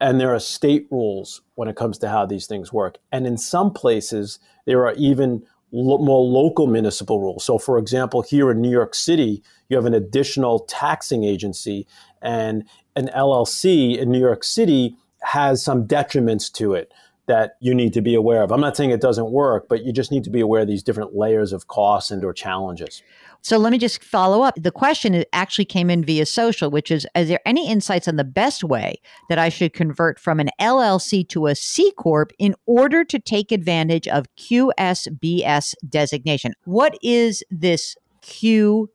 and 0.00 0.20
there 0.20 0.34
are 0.34 0.40
state 0.40 0.86
rules 0.90 1.42
when 1.54 1.68
it 1.68 1.76
comes 1.76 1.98
to 1.98 2.08
how 2.08 2.24
these 2.24 2.46
things 2.46 2.72
work. 2.72 2.98
And 3.12 3.26
in 3.26 3.36
some 3.36 3.72
places, 3.72 4.38
there 4.64 4.86
are 4.86 4.94
even 4.94 5.42
lo- 5.72 5.98
more 5.98 6.24
local 6.24 6.66
municipal 6.66 7.20
rules. 7.20 7.44
So, 7.44 7.58
for 7.58 7.78
example, 7.78 8.22
here 8.22 8.50
in 8.50 8.60
New 8.60 8.70
York 8.70 8.94
City, 8.94 9.42
you 9.68 9.76
have 9.76 9.86
an 9.86 9.94
additional 9.94 10.60
taxing 10.60 11.24
agency, 11.24 11.86
and 12.22 12.64
an 12.96 13.08
LLC 13.14 13.98
in 13.98 14.10
New 14.10 14.20
York 14.20 14.42
City 14.42 14.96
has 15.22 15.62
some 15.62 15.86
detriments 15.86 16.50
to 16.52 16.74
it 16.74 16.92
that 17.26 17.56
you 17.60 17.74
need 17.74 17.92
to 17.92 18.00
be 18.00 18.14
aware 18.14 18.42
of. 18.42 18.50
I'm 18.50 18.60
not 18.60 18.76
saying 18.76 18.90
it 18.90 19.00
doesn't 19.00 19.30
work, 19.30 19.68
but 19.68 19.84
you 19.84 19.92
just 19.92 20.10
need 20.10 20.24
to 20.24 20.30
be 20.30 20.40
aware 20.40 20.62
of 20.62 20.68
these 20.68 20.82
different 20.82 21.14
layers 21.14 21.52
of 21.52 21.68
costs 21.68 22.10
and 22.10 22.24
or 22.24 22.32
challenges. 22.32 23.02
So 23.42 23.56
let 23.56 23.72
me 23.72 23.78
just 23.78 24.04
follow 24.04 24.42
up. 24.42 24.54
The 24.56 24.70
question 24.70 25.24
actually 25.32 25.64
came 25.64 25.88
in 25.90 26.04
via 26.04 26.26
social, 26.26 26.70
which 26.70 26.90
is 26.90 27.06
Is 27.14 27.28
there 27.28 27.40
any 27.46 27.68
insights 27.68 28.06
on 28.08 28.16
the 28.16 28.24
best 28.24 28.64
way 28.64 29.00
that 29.28 29.38
I 29.38 29.48
should 29.48 29.72
convert 29.72 30.18
from 30.18 30.40
an 30.40 30.50
LLC 30.60 31.26
to 31.30 31.46
a 31.46 31.54
C 31.54 31.92
Corp 31.92 32.32
in 32.38 32.54
order 32.66 33.04
to 33.04 33.18
take 33.18 33.52
advantage 33.52 34.06
of 34.08 34.26
QSBS 34.36 35.74
designation? 35.88 36.52
What 36.64 36.98
is 37.02 37.42
this 37.50 37.96
QSBS 38.22 38.88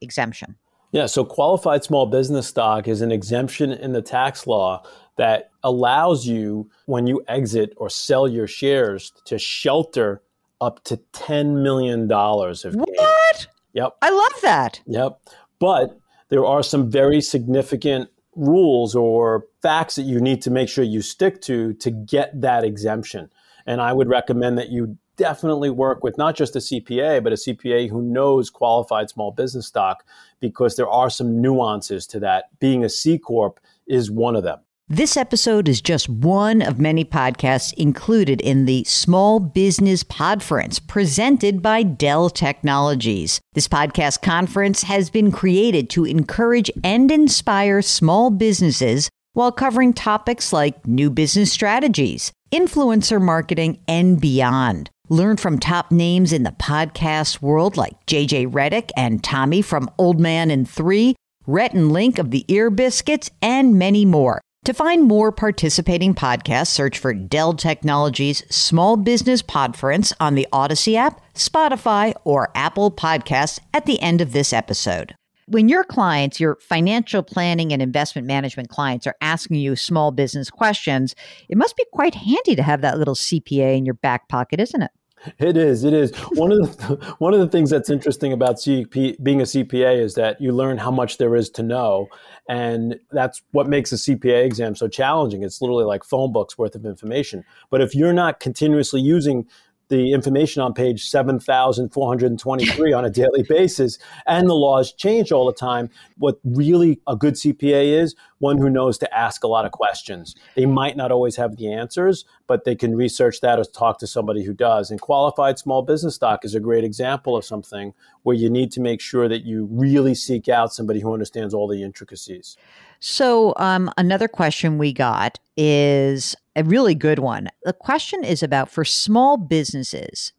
exemption? 0.00 0.56
Yeah, 0.90 1.04
so 1.06 1.24
qualified 1.24 1.84
small 1.84 2.06
business 2.06 2.46
stock 2.46 2.88
is 2.88 3.02
an 3.02 3.12
exemption 3.12 3.72
in 3.72 3.92
the 3.92 4.00
tax 4.00 4.46
law 4.46 4.84
that 5.16 5.50
allows 5.62 6.26
you, 6.26 6.70
when 6.86 7.06
you 7.06 7.22
exit 7.28 7.74
or 7.76 7.90
sell 7.90 8.26
your 8.26 8.46
shares, 8.46 9.12
to 9.26 9.38
shelter 9.38 10.22
up 10.60 10.82
to 10.84 10.96
$10 11.12 11.62
million 11.62 12.10
of 12.10 12.74
What? 12.74 12.88
Gain. 12.96 13.46
Yep. 13.74 13.96
I 14.02 14.10
love 14.10 14.42
that. 14.42 14.80
Yep. 14.86 15.20
But 15.58 15.98
there 16.28 16.44
are 16.44 16.62
some 16.62 16.90
very 16.90 17.20
significant 17.20 18.10
rules 18.34 18.94
or 18.94 19.46
facts 19.62 19.96
that 19.96 20.02
you 20.02 20.20
need 20.20 20.40
to 20.42 20.50
make 20.50 20.68
sure 20.68 20.84
you 20.84 21.02
stick 21.02 21.40
to 21.42 21.74
to 21.74 21.90
get 21.90 22.40
that 22.40 22.64
exemption. 22.64 23.30
And 23.66 23.80
I 23.80 23.92
would 23.92 24.08
recommend 24.08 24.58
that 24.58 24.70
you 24.70 24.96
definitely 25.16 25.68
work 25.68 26.02
with 26.02 26.16
not 26.16 26.36
just 26.36 26.56
a 26.56 26.60
CPA, 26.60 27.22
but 27.22 27.32
a 27.32 27.36
CPA 27.36 27.90
who 27.90 28.00
knows 28.00 28.48
qualified 28.48 29.10
small 29.10 29.32
business 29.32 29.66
stock 29.66 30.04
because 30.40 30.76
there 30.76 30.88
are 30.88 31.10
some 31.10 31.42
nuances 31.42 32.06
to 32.06 32.20
that. 32.20 32.44
Being 32.60 32.84
a 32.84 32.88
C 32.88 33.18
Corp 33.18 33.60
is 33.86 34.10
one 34.10 34.36
of 34.36 34.44
them. 34.44 34.60
This 34.90 35.18
episode 35.18 35.68
is 35.68 35.82
just 35.82 36.08
one 36.08 36.62
of 36.62 36.80
many 36.80 37.04
podcasts 37.04 37.74
included 37.74 38.40
in 38.40 38.64
the 38.64 38.84
Small 38.84 39.38
Business 39.38 40.02
Podference 40.02 40.80
presented 40.86 41.60
by 41.60 41.82
Dell 41.82 42.30
Technologies. 42.30 43.38
This 43.52 43.68
podcast 43.68 44.22
conference 44.22 44.84
has 44.84 45.10
been 45.10 45.30
created 45.30 45.90
to 45.90 46.06
encourage 46.06 46.70
and 46.82 47.10
inspire 47.10 47.82
small 47.82 48.30
businesses 48.30 49.10
while 49.34 49.52
covering 49.52 49.92
topics 49.92 50.54
like 50.54 50.86
new 50.86 51.10
business 51.10 51.52
strategies, 51.52 52.32
influencer 52.50 53.20
marketing, 53.20 53.80
and 53.86 54.18
beyond. 54.18 54.88
Learn 55.10 55.36
from 55.36 55.58
top 55.58 55.92
names 55.92 56.32
in 56.32 56.44
the 56.44 56.52
podcast 56.52 57.42
world 57.42 57.76
like 57.76 58.06
JJ 58.06 58.50
Redick 58.52 58.88
and 58.96 59.22
Tommy 59.22 59.60
from 59.60 59.90
Old 59.98 60.18
Man 60.18 60.50
and 60.50 60.66
Three, 60.66 61.14
Rhett 61.46 61.74
and 61.74 61.92
Link 61.92 62.18
of 62.18 62.30
the 62.30 62.46
Ear 62.48 62.70
Biscuits, 62.70 63.30
and 63.42 63.78
many 63.78 64.06
more. 64.06 64.40
To 64.68 64.74
find 64.74 65.04
more 65.04 65.32
participating 65.32 66.14
podcasts, 66.14 66.66
search 66.68 66.98
for 66.98 67.14
Dell 67.14 67.54
Technologies 67.54 68.44
Small 68.54 68.98
Business 68.98 69.40
Podference 69.40 70.12
on 70.20 70.34
the 70.34 70.46
Odyssey 70.52 70.94
app, 70.94 71.22
Spotify, 71.32 72.12
or 72.24 72.50
Apple 72.54 72.90
Podcasts 72.90 73.60
at 73.72 73.86
the 73.86 73.98
end 74.02 74.20
of 74.20 74.32
this 74.32 74.52
episode. 74.52 75.14
When 75.46 75.70
your 75.70 75.84
clients, 75.84 76.38
your 76.38 76.58
financial 76.60 77.22
planning 77.22 77.72
and 77.72 77.80
investment 77.80 78.26
management 78.26 78.68
clients, 78.68 79.06
are 79.06 79.16
asking 79.22 79.56
you 79.56 79.74
small 79.74 80.10
business 80.10 80.50
questions, 80.50 81.14
it 81.48 81.56
must 81.56 81.74
be 81.74 81.86
quite 81.90 82.16
handy 82.16 82.54
to 82.54 82.62
have 82.62 82.82
that 82.82 82.98
little 82.98 83.14
CPA 83.14 83.74
in 83.74 83.86
your 83.86 83.94
back 83.94 84.28
pocket, 84.28 84.60
isn't 84.60 84.82
it? 84.82 84.90
It 85.38 85.56
is. 85.56 85.84
It 85.84 85.92
is. 85.92 86.14
One 86.34 86.52
of 86.52 86.76
the 86.76 87.14
one 87.18 87.34
of 87.34 87.40
the 87.40 87.48
things 87.48 87.70
that's 87.70 87.90
interesting 87.90 88.32
about 88.32 88.56
CP, 88.56 89.22
being 89.22 89.40
a 89.40 89.44
CPA 89.44 90.00
is 90.00 90.14
that 90.14 90.40
you 90.40 90.52
learn 90.52 90.78
how 90.78 90.90
much 90.90 91.18
there 91.18 91.34
is 91.34 91.50
to 91.50 91.62
know, 91.62 92.08
and 92.48 92.98
that's 93.10 93.42
what 93.52 93.68
makes 93.68 93.92
a 93.92 93.96
CPA 93.96 94.44
exam 94.44 94.74
so 94.74 94.88
challenging. 94.88 95.42
It's 95.42 95.60
literally 95.60 95.84
like 95.84 96.04
phone 96.04 96.32
books 96.32 96.56
worth 96.56 96.74
of 96.74 96.84
information. 96.84 97.44
But 97.70 97.80
if 97.80 97.94
you're 97.94 98.12
not 98.12 98.40
continuously 98.40 99.00
using 99.00 99.46
the 99.88 100.12
information 100.12 100.62
on 100.62 100.74
page 100.74 101.04
7423 101.04 102.92
on 102.92 103.04
a 103.04 103.10
daily 103.10 103.42
basis 103.48 103.98
and 104.26 104.48
the 104.48 104.54
laws 104.54 104.92
change 104.92 105.32
all 105.32 105.46
the 105.46 105.52
time. 105.52 105.90
What 106.16 106.38
really 106.44 107.00
a 107.06 107.16
good 107.16 107.34
cpa 107.34 108.00
is 108.00 108.14
one 108.38 108.58
who 108.58 108.70
knows 108.70 108.98
to 108.98 109.16
ask 109.16 109.42
a 109.42 109.48
lot 109.48 109.64
of 109.64 109.72
questions. 109.72 110.34
They 110.54 110.66
might 110.66 110.96
not 110.96 111.10
always 111.10 111.36
have 111.36 111.56
the 111.56 111.72
answers 111.72 112.24
but 112.48 112.64
they 112.64 112.74
can 112.74 112.96
research 112.96 113.40
that 113.42 113.60
or 113.60 113.64
talk 113.64 113.98
to 113.98 114.06
somebody 114.06 114.42
who 114.42 114.54
does. 114.54 114.90
And 114.90 115.00
qualified 115.00 115.58
small 115.58 115.82
business 115.82 116.16
stock 116.16 116.44
is 116.44 116.54
a 116.54 116.60
great 116.60 116.82
example 116.82 117.36
of 117.36 117.44
something 117.44 117.92
where 118.22 118.34
you 118.34 118.50
need 118.50 118.72
to 118.72 118.80
make 118.80 119.00
sure 119.00 119.28
that 119.28 119.44
you 119.44 119.68
really 119.70 120.14
seek 120.14 120.48
out 120.48 120.72
somebody 120.72 121.00
who 121.00 121.12
understands 121.12 121.54
all 121.54 121.68
the 121.68 121.82
intricacies 121.82 122.56
so, 123.00 123.54
um, 123.58 123.90
another 123.96 124.28
question 124.28 124.78
we 124.78 124.92
got 124.92 125.38
is 125.56 126.34
a 126.56 126.64
really 126.64 126.94
good 126.94 127.20
one. 127.20 127.48
The 127.62 127.72
question 127.72 128.24
is 128.24 128.42
about 128.42 128.70
for 128.70 128.84
small 128.84 129.36
businesses, 129.36 130.32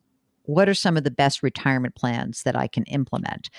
what 0.44 0.68
are 0.68 0.74
some 0.74 0.98
of 0.98 1.04
the 1.04 1.12
best 1.12 1.44
retirement 1.44 1.96
plans 1.96 2.44
that 2.44 2.56
I 2.56 2.68
can 2.68 2.84
implement? 2.86 3.50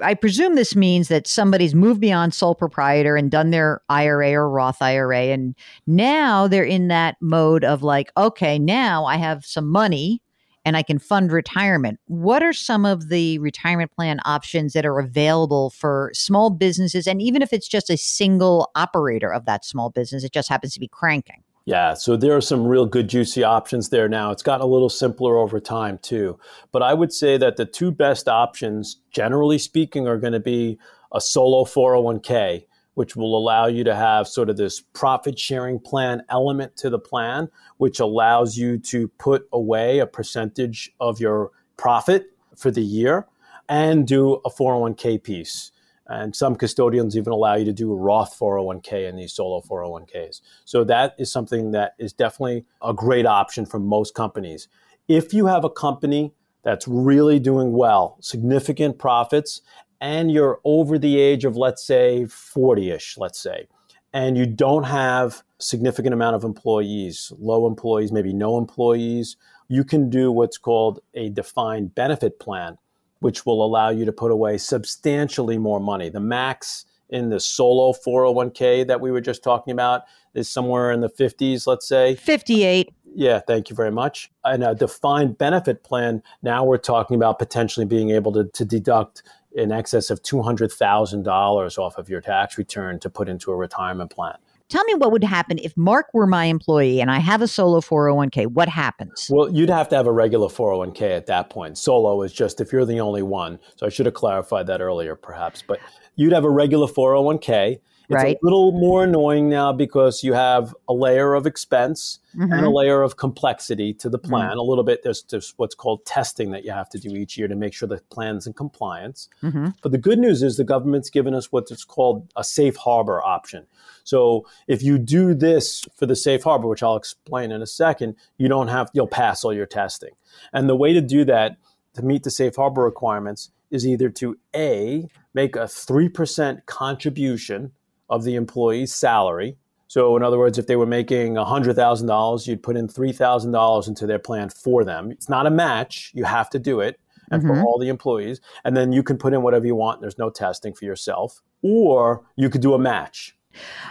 I 0.00 0.14
presume 0.14 0.54
this 0.54 0.76
means 0.76 1.08
that 1.08 1.26
somebody's 1.26 1.74
moved 1.74 2.00
beyond 2.00 2.34
sole 2.34 2.54
proprietor 2.54 3.16
and 3.16 3.30
done 3.30 3.50
their 3.50 3.82
IRA 3.88 4.32
or 4.32 4.48
Roth 4.48 4.80
IRA. 4.80 5.24
And 5.24 5.54
now 5.86 6.46
they're 6.46 6.64
in 6.64 6.88
that 6.88 7.16
mode 7.20 7.64
of 7.64 7.82
like, 7.82 8.12
okay, 8.16 8.58
now 8.58 9.04
I 9.04 9.16
have 9.16 9.44
some 9.44 9.66
money 9.66 10.22
and 10.66 10.76
I 10.76 10.82
can 10.82 10.98
fund 10.98 11.30
retirement. 11.30 12.00
What 12.08 12.42
are 12.42 12.52
some 12.52 12.84
of 12.84 13.08
the 13.08 13.38
retirement 13.38 13.92
plan 13.92 14.18
options 14.24 14.72
that 14.72 14.84
are 14.84 14.98
available 14.98 15.70
for 15.70 16.10
small 16.12 16.50
businesses? 16.50 17.06
And 17.06 17.22
even 17.22 17.40
if 17.40 17.52
it's 17.52 17.68
just 17.68 17.88
a 17.88 17.96
single 17.96 18.70
operator 18.74 19.32
of 19.32 19.46
that 19.46 19.64
small 19.64 19.90
business, 19.90 20.24
it 20.24 20.32
just 20.32 20.48
happens 20.48 20.74
to 20.74 20.80
be 20.80 20.88
cranking. 20.88 21.44
Yeah, 21.66 21.94
so 21.94 22.16
there 22.16 22.36
are 22.36 22.40
some 22.40 22.66
real 22.66 22.84
good 22.84 23.08
juicy 23.08 23.44
options 23.44 23.90
there 23.90 24.08
now. 24.08 24.32
It's 24.32 24.42
gotten 24.42 24.64
a 24.64 24.68
little 24.68 24.88
simpler 24.88 25.36
over 25.36 25.60
time 25.60 25.98
too. 25.98 26.38
But 26.72 26.82
I 26.82 26.94
would 26.94 27.12
say 27.12 27.36
that 27.38 27.56
the 27.56 27.64
two 27.64 27.92
best 27.92 28.28
options, 28.28 28.98
generally 29.12 29.58
speaking, 29.58 30.08
are 30.08 30.18
going 30.18 30.32
to 30.32 30.40
be 30.40 30.78
a 31.12 31.20
solo 31.20 31.64
401k 31.64 32.66
which 32.96 33.14
will 33.14 33.36
allow 33.36 33.66
you 33.66 33.84
to 33.84 33.94
have 33.94 34.26
sort 34.26 34.48
of 34.48 34.56
this 34.56 34.80
profit 34.80 35.38
sharing 35.38 35.78
plan 35.78 36.22
element 36.30 36.74
to 36.78 36.88
the 36.88 36.98
plan, 36.98 37.46
which 37.76 38.00
allows 38.00 38.56
you 38.56 38.78
to 38.78 39.06
put 39.18 39.46
away 39.52 39.98
a 39.98 40.06
percentage 40.06 40.90
of 40.98 41.20
your 41.20 41.50
profit 41.76 42.30
for 42.56 42.70
the 42.70 42.82
year 42.82 43.26
and 43.68 44.06
do 44.06 44.40
a 44.46 44.50
401k 44.50 45.22
piece. 45.22 45.72
And 46.06 46.34
some 46.34 46.56
custodians 46.56 47.18
even 47.18 47.34
allow 47.34 47.56
you 47.56 47.66
to 47.66 47.72
do 47.72 47.92
a 47.92 47.96
Roth 47.96 48.38
401k 48.38 49.08
in 49.10 49.16
these 49.16 49.34
solo 49.34 49.60
401ks. 49.60 50.40
So 50.64 50.82
that 50.84 51.16
is 51.18 51.30
something 51.30 51.72
that 51.72 51.96
is 51.98 52.14
definitely 52.14 52.64
a 52.80 52.94
great 52.94 53.26
option 53.26 53.66
for 53.66 53.78
most 53.78 54.14
companies. 54.14 54.68
If 55.06 55.34
you 55.34 55.46
have 55.46 55.64
a 55.64 55.70
company 55.70 56.32
that's 56.62 56.88
really 56.88 57.38
doing 57.38 57.72
well, 57.72 58.16
significant 58.20 58.98
profits, 58.98 59.60
and 60.00 60.30
you're 60.30 60.60
over 60.64 60.98
the 60.98 61.18
age 61.18 61.44
of, 61.44 61.56
let's 61.56 61.84
say, 61.84 62.26
40 62.26 62.90
ish, 62.90 63.18
let's 63.18 63.38
say, 63.38 63.66
and 64.12 64.36
you 64.36 64.46
don't 64.46 64.84
have 64.84 65.42
significant 65.58 66.14
amount 66.14 66.36
of 66.36 66.44
employees, 66.44 67.32
low 67.38 67.66
employees, 67.66 68.12
maybe 68.12 68.32
no 68.32 68.58
employees, 68.58 69.36
you 69.68 69.84
can 69.84 70.10
do 70.10 70.30
what's 70.30 70.58
called 70.58 71.00
a 71.14 71.28
defined 71.30 71.94
benefit 71.94 72.38
plan, 72.38 72.78
which 73.20 73.44
will 73.46 73.64
allow 73.64 73.90
you 73.90 74.04
to 74.04 74.12
put 74.12 74.30
away 74.30 74.58
substantially 74.58 75.58
more 75.58 75.80
money. 75.80 76.08
The 76.08 76.20
max 76.20 76.86
in 77.10 77.30
the 77.30 77.40
solo 77.40 77.92
401k 77.92 78.86
that 78.86 79.00
we 79.00 79.10
were 79.10 79.20
just 79.20 79.42
talking 79.42 79.72
about 79.72 80.02
is 80.34 80.48
somewhere 80.48 80.92
in 80.92 81.00
the 81.00 81.08
50s, 81.08 81.66
let's 81.66 81.86
say. 81.86 82.14
58. 82.16 82.92
Yeah, 83.14 83.40
thank 83.40 83.70
you 83.70 83.76
very 83.76 83.90
much. 83.90 84.30
And 84.44 84.62
a 84.62 84.74
defined 84.74 85.38
benefit 85.38 85.82
plan, 85.84 86.22
now 86.42 86.64
we're 86.64 86.76
talking 86.76 87.16
about 87.16 87.38
potentially 87.38 87.86
being 87.86 88.10
able 88.10 88.32
to, 88.32 88.44
to 88.44 88.64
deduct 88.64 89.22
in 89.56 89.72
excess 89.72 90.10
of 90.10 90.22
$200,000 90.22 91.78
off 91.78 91.98
of 91.98 92.08
your 92.08 92.20
tax 92.20 92.58
return 92.58 93.00
to 93.00 93.10
put 93.10 93.28
into 93.28 93.50
a 93.50 93.56
retirement 93.56 94.10
plan. 94.10 94.36
Tell 94.68 94.82
me 94.84 94.94
what 94.94 95.12
would 95.12 95.22
happen 95.22 95.58
if 95.58 95.76
Mark 95.76 96.06
were 96.12 96.26
my 96.26 96.46
employee 96.46 97.00
and 97.00 97.08
I 97.08 97.20
have 97.20 97.40
a 97.40 97.46
solo 97.46 97.80
401k. 97.80 98.48
What 98.48 98.68
happens? 98.68 99.28
Well, 99.30 99.48
you'd 99.48 99.70
have 99.70 99.88
to 99.90 99.96
have 99.96 100.08
a 100.08 100.12
regular 100.12 100.48
401k 100.48 101.16
at 101.16 101.26
that 101.26 101.50
point. 101.50 101.78
Solo 101.78 102.22
is 102.22 102.32
just 102.32 102.60
if 102.60 102.72
you're 102.72 102.84
the 102.84 103.00
only 103.00 103.22
one. 103.22 103.60
So 103.76 103.86
I 103.86 103.90
should 103.90 104.06
have 104.06 104.14
clarified 104.14 104.66
that 104.66 104.80
earlier, 104.80 105.14
perhaps. 105.14 105.62
But 105.66 105.78
you'd 106.16 106.32
have 106.32 106.44
a 106.44 106.50
regular 106.50 106.88
401k. 106.88 107.78
It's 108.08 108.14
right. 108.22 108.36
a 108.36 108.44
little 108.44 108.70
more 108.72 109.02
annoying 109.02 109.48
now 109.48 109.72
because 109.72 110.22
you 110.22 110.32
have 110.32 110.74
a 110.88 110.92
layer 110.92 111.34
of 111.34 111.44
expense 111.44 112.20
mm-hmm. 112.30 112.42
and 112.42 112.52
a 112.52 112.56
mm-hmm. 112.56 112.74
layer 112.74 113.02
of 113.02 113.16
complexity 113.16 113.92
to 113.94 114.08
the 114.08 114.18
plan. 114.18 114.50
Mm-hmm. 114.50 114.58
A 114.58 114.62
little 114.62 114.84
bit, 114.84 115.02
there's, 115.02 115.24
there's, 115.24 115.54
what's 115.56 115.74
called 115.74 116.06
testing 116.06 116.52
that 116.52 116.64
you 116.64 116.70
have 116.70 116.88
to 116.90 116.98
do 116.98 117.10
each 117.16 117.36
year 117.36 117.48
to 117.48 117.56
make 117.56 117.74
sure 117.74 117.88
the 117.88 118.00
plan's 118.10 118.46
in 118.46 118.52
compliance. 118.52 119.28
Mm-hmm. 119.42 119.70
But 119.82 119.90
the 119.90 119.98
good 119.98 120.20
news 120.20 120.42
is 120.42 120.56
the 120.56 120.64
government's 120.64 121.10
given 121.10 121.34
us 121.34 121.50
what's 121.50 121.84
called 121.84 122.32
a 122.36 122.44
safe 122.44 122.76
harbor 122.76 123.20
option. 123.22 123.66
So 124.04 124.46
if 124.68 124.82
you 124.82 124.98
do 124.98 125.34
this 125.34 125.84
for 125.96 126.06
the 126.06 126.16
safe 126.16 126.44
harbor, 126.44 126.68
which 126.68 126.84
I'll 126.84 126.96
explain 126.96 127.50
in 127.50 127.60
a 127.60 127.66
second, 127.66 128.14
you 128.38 128.48
don't 128.48 128.68
have, 128.68 128.88
you'll 128.92 129.08
pass 129.08 129.42
all 129.42 129.52
your 129.52 129.66
testing. 129.66 130.12
And 130.52 130.68
the 130.68 130.76
way 130.76 130.92
to 130.92 131.00
do 131.00 131.24
that 131.24 131.56
to 131.94 132.02
meet 132.02 132.22
the 132.22 132.30
safe 132.30 132.54
harbor 132.54 132.82
requirements 132.82 133.50
is 133.70 133.86
either 133.86 134.08
to 134.10 134.38
A, 134.54 135.08
make 135.34 135.56
a 135.56 135.60
3% 135.60 136.66
contribution 136.66 137.72
of 138.08 138.24
the 138.24 138.34
employee's 138.34 138.94
salary. 138.94 139.56
So, 139.88 140.16
in 140.16 140.22
other 140.22 140.38
words, 140.38 140.58
if 140.58 140.66
they 140.66 140.76
were 140.76 140.86
making 140.86 141.34
$100,000, 141.34 142.46
you'd 142.46 142.62
put 142.62 142.76
in 142.76 142.88
$3,000 142.88 143.88
into 143.88 144.06
their 144.06 144.18
plan 144.18 144.48
for 144.48 144.84
them. 144.84 145.10
It's 145.10 145.28
not 145.28 145.46
a 145.46 145.50
match, 145.50 146.10
you 146.14 146.24
have 146.24 146.50
to 146.50 146.58
do 146.58 146.80
it. 146.80 146.98
And 147.30 147.42
mm-hmm. 147.42 147.54
for 147.54 147.60
all 147.62 147.78
the 147.78 147.88
employees. 147.88 148.40
And 148.64 148.76
then 148.76 148.92
you 148.92 149.02
can 149.02 149.18
put 149.18 149.34
in 149.34 149.42
whatever 149.42 149.66
you 149.66 149.74
want. 149.74 150.00
There's 150.00 150.16
no 150.16 150.30
testing 150.30 150.74
for 150.74 150.84
yourself. 150.84 151.42
Or 151.60 152.24
you 152.36 152.48
could 152.48 152.60
do 152.60 152.72
a 152.74 152.78
match. 152.78 153.36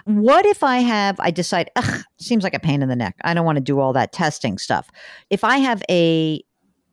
What 0.05 0.45
if 0.45 0.63
I 0.63 0.77
have, 0.77 1.19
I 1.19 1.31
decide, 1.31 1.69
ugh, 1.75 2.03
seems 2.17 2.43
like 2.43 2.53
a 2.53 2.59
pain 2.59 2.81
in 2.81 2.87
the 2.87 2.95
neck. 2.95 3.15
I 3.23 3.33
don't 3.33 3.45
want 3.45 3.57
to 3.57 3.61
do 3.61 3.79
all 3.79 3.91
that 3.93 4.13
testing 4.13 4.57
stuff. 4.57 4.89
If 5.29 5.43
I 5.43 5.57
have 5.57 5.83
a 5.89 6.41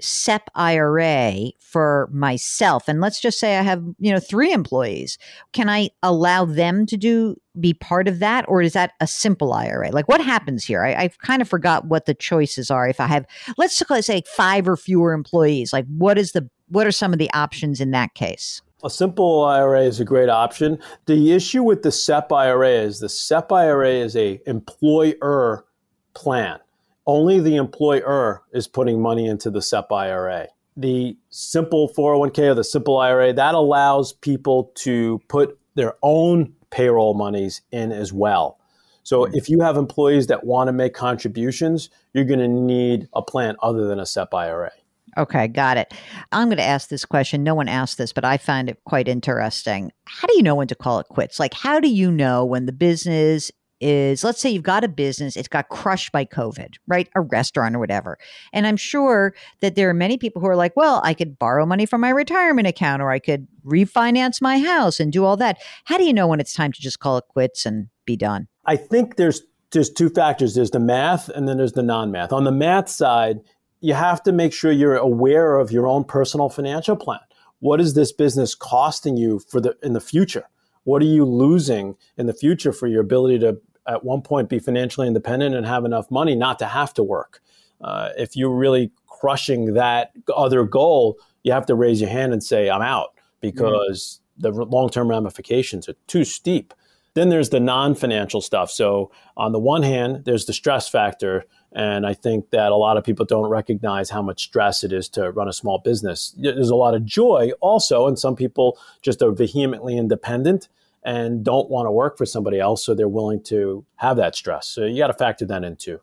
SEP 0.03 0.51
IRA 0.55 1.53
for 1.59 2.09
myself, 2.13 2.89
and 2.89 3.01
let's 3.01 3.21
just 3.21 3.39
say 3.39 3.57
I 3.57 3.63
have, 3.63 3.83
you 3.99 4.13
know, 4.13 4.21
three 4.21 4.53
employees, 4.53 5.19
can 5.53 5.69
I 5.69 5.91
allow 6.03 6.45
them 6.45 6.87
to 6.87 6.97
do 6.97 7.37
be 7.61 7.75
part 7.75 8.09
of 8.09 8.19
that, 8.19 8.45
or 8.49 8.63
is 8.63 8.73
that 8.73 8.93
a 9.01 9.07
simple 9.07 9.53
IRA? 9.53 9.91
Like, 9.91 10.09
what 10.09 10.23
happens 10.23 10.65
here? 10.65 10.85
I, 10.85 11.03
have 11.03 11.19
kind 11.19 11.43
of 11.43 11.49
forgot 11.49 11.87
what 11.87 12.07
the 12.07 12.15
choices 12.15 12.71
are. 12.71 12.89
If 12.89 12.99
I 12.99 13.07
have, 13.07 13.27
let's 13.59 13.83
say 14.01 14.23
five 14.27 14.67
or 14.67 14.77
fewer 14.77 15.13
employees, 15.13 15.73
like 15.73 15.87
what 15.87 16.19
is 16.19 16.33
the 16.33 16.49
what 16.69 16.87
are 16.87 16.93
some 16.93 17.13
of 17.13 17.19
the 17.19 17.31
options 17.33 17.81
in 17.81 17.91
that 17.91 18.15
case? 18.15 18.63
A 18.83 18.91
simple 18.91 19.45
IRA 19.45 19.83
is 19.83 20.01
a 20.01 20.05
great 20.05 20.29
option. 20.29 20.79
The 21.07 21.33
issue 21.33 21.63
with 21.63 21.83
the 21.83 21.93
SEP 21.93 22.33
IRA 22.33 22.71
is 22.71 22.99
the 22.99 23.09
SEP 23.09 23.53
IRA 23.53 23.91
is 23.91 24.17
a 24.17 24.41
employer 24.47 25.67
plan 26.15 26.59
only 27.07 27.41
the 27.41 27.57
employer 27.57 28.43
is 28.53 28.69
putting 28.69 29.01
money 29.01 29.27
into 29.27 29.51
the 29.51 29.63
SEP 29.63 29.91
IRA. 29.91 30.49
The 30.77 31.17
simple 31.29 31.93
401k 31.97 32.39
or 32.51 32.55
the 32.55 32.65
simple 32.65 32.99
IRA, 32.99 33.33
that 33.33 33.55
allows 33.55 34.13
people 34.13 34.73
to 34.77 35.21
put 35.29 35.59
their 35.75 35.95
own 36.03 36.55
payroll 36.71 37.15
monies 37.15 37.63
in 37.71 37.93
as 37.93 38.13
well. 38.13 38.59
So 39.03 39.27
hmm. 39.27 39.35
if 39.35 39.49
you 39.49 39.61
have 39.61 39.77
employees 39.77 40.29
that 40.29 40.45
want 40.45 40.69
to 40.69 40.73
make 40.73 40.95
contributions, 40.95 41.91
you're 42.15 42.25
going 42.25 42.41
to 42.41 42.49
need 42.49 43.09
a 43.13 43.23
plan 43.23 43.57
other 43.63 43.87
than 43.87 44.01
a 44.01 44.07
SEP 44.07 44.33
IRA. 44.33 44.73
Okay, 45.19 45.47
got 45.47 45.77
it. 45.77 45.93
I'm 46.31 46.49
going 46.49 46.57
to 46.57 46.63
ask 46.63 46.89
this 46.89 47.05
question. 47.05 47.43
No 47.43 47.55
one 47.55 47.69
asked 47.69 47.99
this, 47.99 48.15
but 48.15 48.25
I 48.25 48.39
find 48.39 48.71
it 48.71 48.79
quite 48.85 49.09
interesting. 49.09 49.93
How 50.07 50.27
do 50.27 50.35
you 50.37 50.43
know 50.43 50.55
when 50.55 50.69
to 50.69 50.75
call 50.75 51.01
it 51.01 51.09
quits? 51.09 51.39
Like, 51.39 51.53
how 51.53 51.81
do 51.81 51.89
you 51.89 52.11
know 52.11 52.47
when 52.47 52.65
the 52.65 52.73
business 52.73 53.53
is 53.83 54.23
let's 54.23 54.41
say 54.41 54.49
you've 54.49 54.63
got 54.63 54.85
a 54.85 54.89
business, 54.89 55.37
it's 55.37 55.49
got 55.49 55.69
crushed 55.69 56.13
by 56.13 56.25
COVID, 56.25 56.77
right? 56.87 57.09
A 57.15 57.21
restaurant 57.21 57.75
or 57.75 57.81
whatever. 57.81 58.19
And 58.53 58.67
I'm 58.67 58.77
sure 58.77 59.35
that 59.61 59.75
there 59.75 59.91
are 59.91 59.95
many 59.95 60.17
people 60.17 60.41
who 60.41 60.49
are 60.49 60.57
like, 60.57 60.77
well, 60.77 61.01
I 61.05 61.15
could 61.15 61.39
borrow 61.39 61.67
money 61.67 61.85
from 61.85 62.01
my 62.01 62.11
retirement 62.11 62.69
account 62.69 63.03
or 63.03 63.11
I 63.11 63.19
could 63.19 63.49
refinance 63.67 64.41
my 64.41 64.59
house 64.59 65.01
and 65.01 65.13
do 65.13 65.25
all 65.25 65.37
that. 65.39 65.59
How 65.85 65.99
do 65.99 66.05
you 66.05 66.13
know 66.13 66.27
when 66.29 66.41
it's 66.41 66.55
time 66.55 66.73
to 66.73 66.81
just 66.81 67.01
call 67.01 67.19
it 67.19 67.25
quits 67.29 67.67
and 67.67 67.89
be 68.07 68.17
done? 68.17 68.49
I 68.65 68.77
think 68.77 69.17
there's 69.17 69.43
there's 69.73 69.91
two 69.91 70.11
factors. 70.11 70.55
There's 70.55 70.71
the 70.71 70.81
math 70.81 71.29
and 71.31 71.49
then 71.49 71.57
there's 71.57 71.73
the 71.73 71.83
non-math. 71.83 72.33
On 72.33 72.45
the 72.45 72.53
math 72.53 72.89
side, 72.89 73.41
you 73.81 73.95
have 73.95 74.23
to 74.23 74.33
make 74.33 74.53
sure 74.53 74.71
you're 74.71 74.97
aware 74.97 75.57
of 75.57 75.73
your 75.73 75.87
own 75.87 76.05
personal 76.05 76.49
financial 76.49 76.95
plan. 76.95 77.21
What 77.59 77.81
is 77.81 77.95
this 77.95 78.13
business 78.13 78.55
costing 78.55 79.17
you 79.17 79.41
for 79.41 79.61
the 79.61 79.77
in 79.83 79.93
the 79.93 80.01
future? 80.01 80.45
What 80.85 81.03
are 81.03 81.07
you 81.07 81.25
losing 81.25 81.97
in 82.17 82.27
the 82.27 82.35
future 82.35 82.73
for 82.73 82.87
your 82.87 83.01
ability 83.01 83.39
to 83.41 83.61
at 83.87 84.05
one 84.05 84.23
point 84.23 84.49
be 84.49 84.59
financially 84.59 85.07
independent 85.07 85.55
and 85.55 85.67
have 85.67 85.85
enough 85.85 86.11
money 86.11 86.35
not 86.35 86.59
to 86.59 86.67
have 86.67 86.95
to 86.95 87.03
work. 87.03 87.41
Uh, 87.81 88.11
if 88.17 88.37
you're 88.37 88.55
really 88.55 88.93
crushing 89.07 89.75
that 89.75 90.13
other 90.35 90.65
goal, 90.65 91.19
you 91.43 91.53
have 91.53 91.67
to 91.67 91.75
raise 91.75 92.01
your 92.01 92.11
hand 92.11 92.33
and 92.33 92.43
say, 92.43 92.71
I'm 92.71 92.83
out 92.83 93.15
because 93.41 94.21
mm-hmm. 94.41 94.57
the 94.57 94.65
long 94.65 94.89
term 94.89 95.09
ramifications 95.09 95.89
are 95.89 95.95
too 96.07 96.25
steep. 96.25 96.75
Then 97.15 97.29
there's 97.29 97.51
the 97.51 97.61
non 97.61 97.95
financial 97.95 98.41
stuff. 98.41 98.71
So, 98.71 99.11
on 99.37 99.53
the 99.53 99.59
one 99.59 99.83
hand, 99.83 100.25
there's 100.25 100.47
the 100.47 100.53
stress 100.53 100.89
factor. 100.89 101.45
And 101.75 102.07
I 102.07 102.15
think 102.15 102.51
that 102.51 102.73
a 102.73 102.77
lot 102.77 102.97
of 102.97 103.05
people 103.05 103.25
don't 103.25 103.49
recognize 103.49 104.11
how 104.11 104.23
much 104.23 104.45
stress 104.45 104.85
it 104.85 104.93
is 104.93 105.09
to 105.11 105.31
run 105.31 105.49
a 105.49 105.53
small 105.53 105.79
business. 105.79 106.35
There's 106.39 106.71
a 106.71 106.77
lot 106.77 106.95
of 106.95 107.05
joy 107.05 107.51
also, 107.61 108.07
and 108.07 108.19
some 108.19 108.37
people 108.37 108.79
just 109.03 109.23
are 109.23 109.33
vehemently 109.33 109.97
independent 109.97 110.69
and 111.05 111.45
don't 111.45 111.69
want 111.69 111.87
to 111.87 111.91
work 111.91 112.17
for 112.17 112.25
somebody 112.25 112.61
else, 112.61 112.85
so 112.85 112.95
they're 112.95 113.09
willing 113.09 113.43
to 113.45 113.85
have 113.97 114.17
that 114.17 114.37
stress. 114.37 114.69
So 114.69 114.85
you 114.85 114.99
got 114.99 115.09
to 115.09 115.15
factor 115.15 115.45
that 115.47 115.65
in 115.65 115.77
too. 115.77 116.01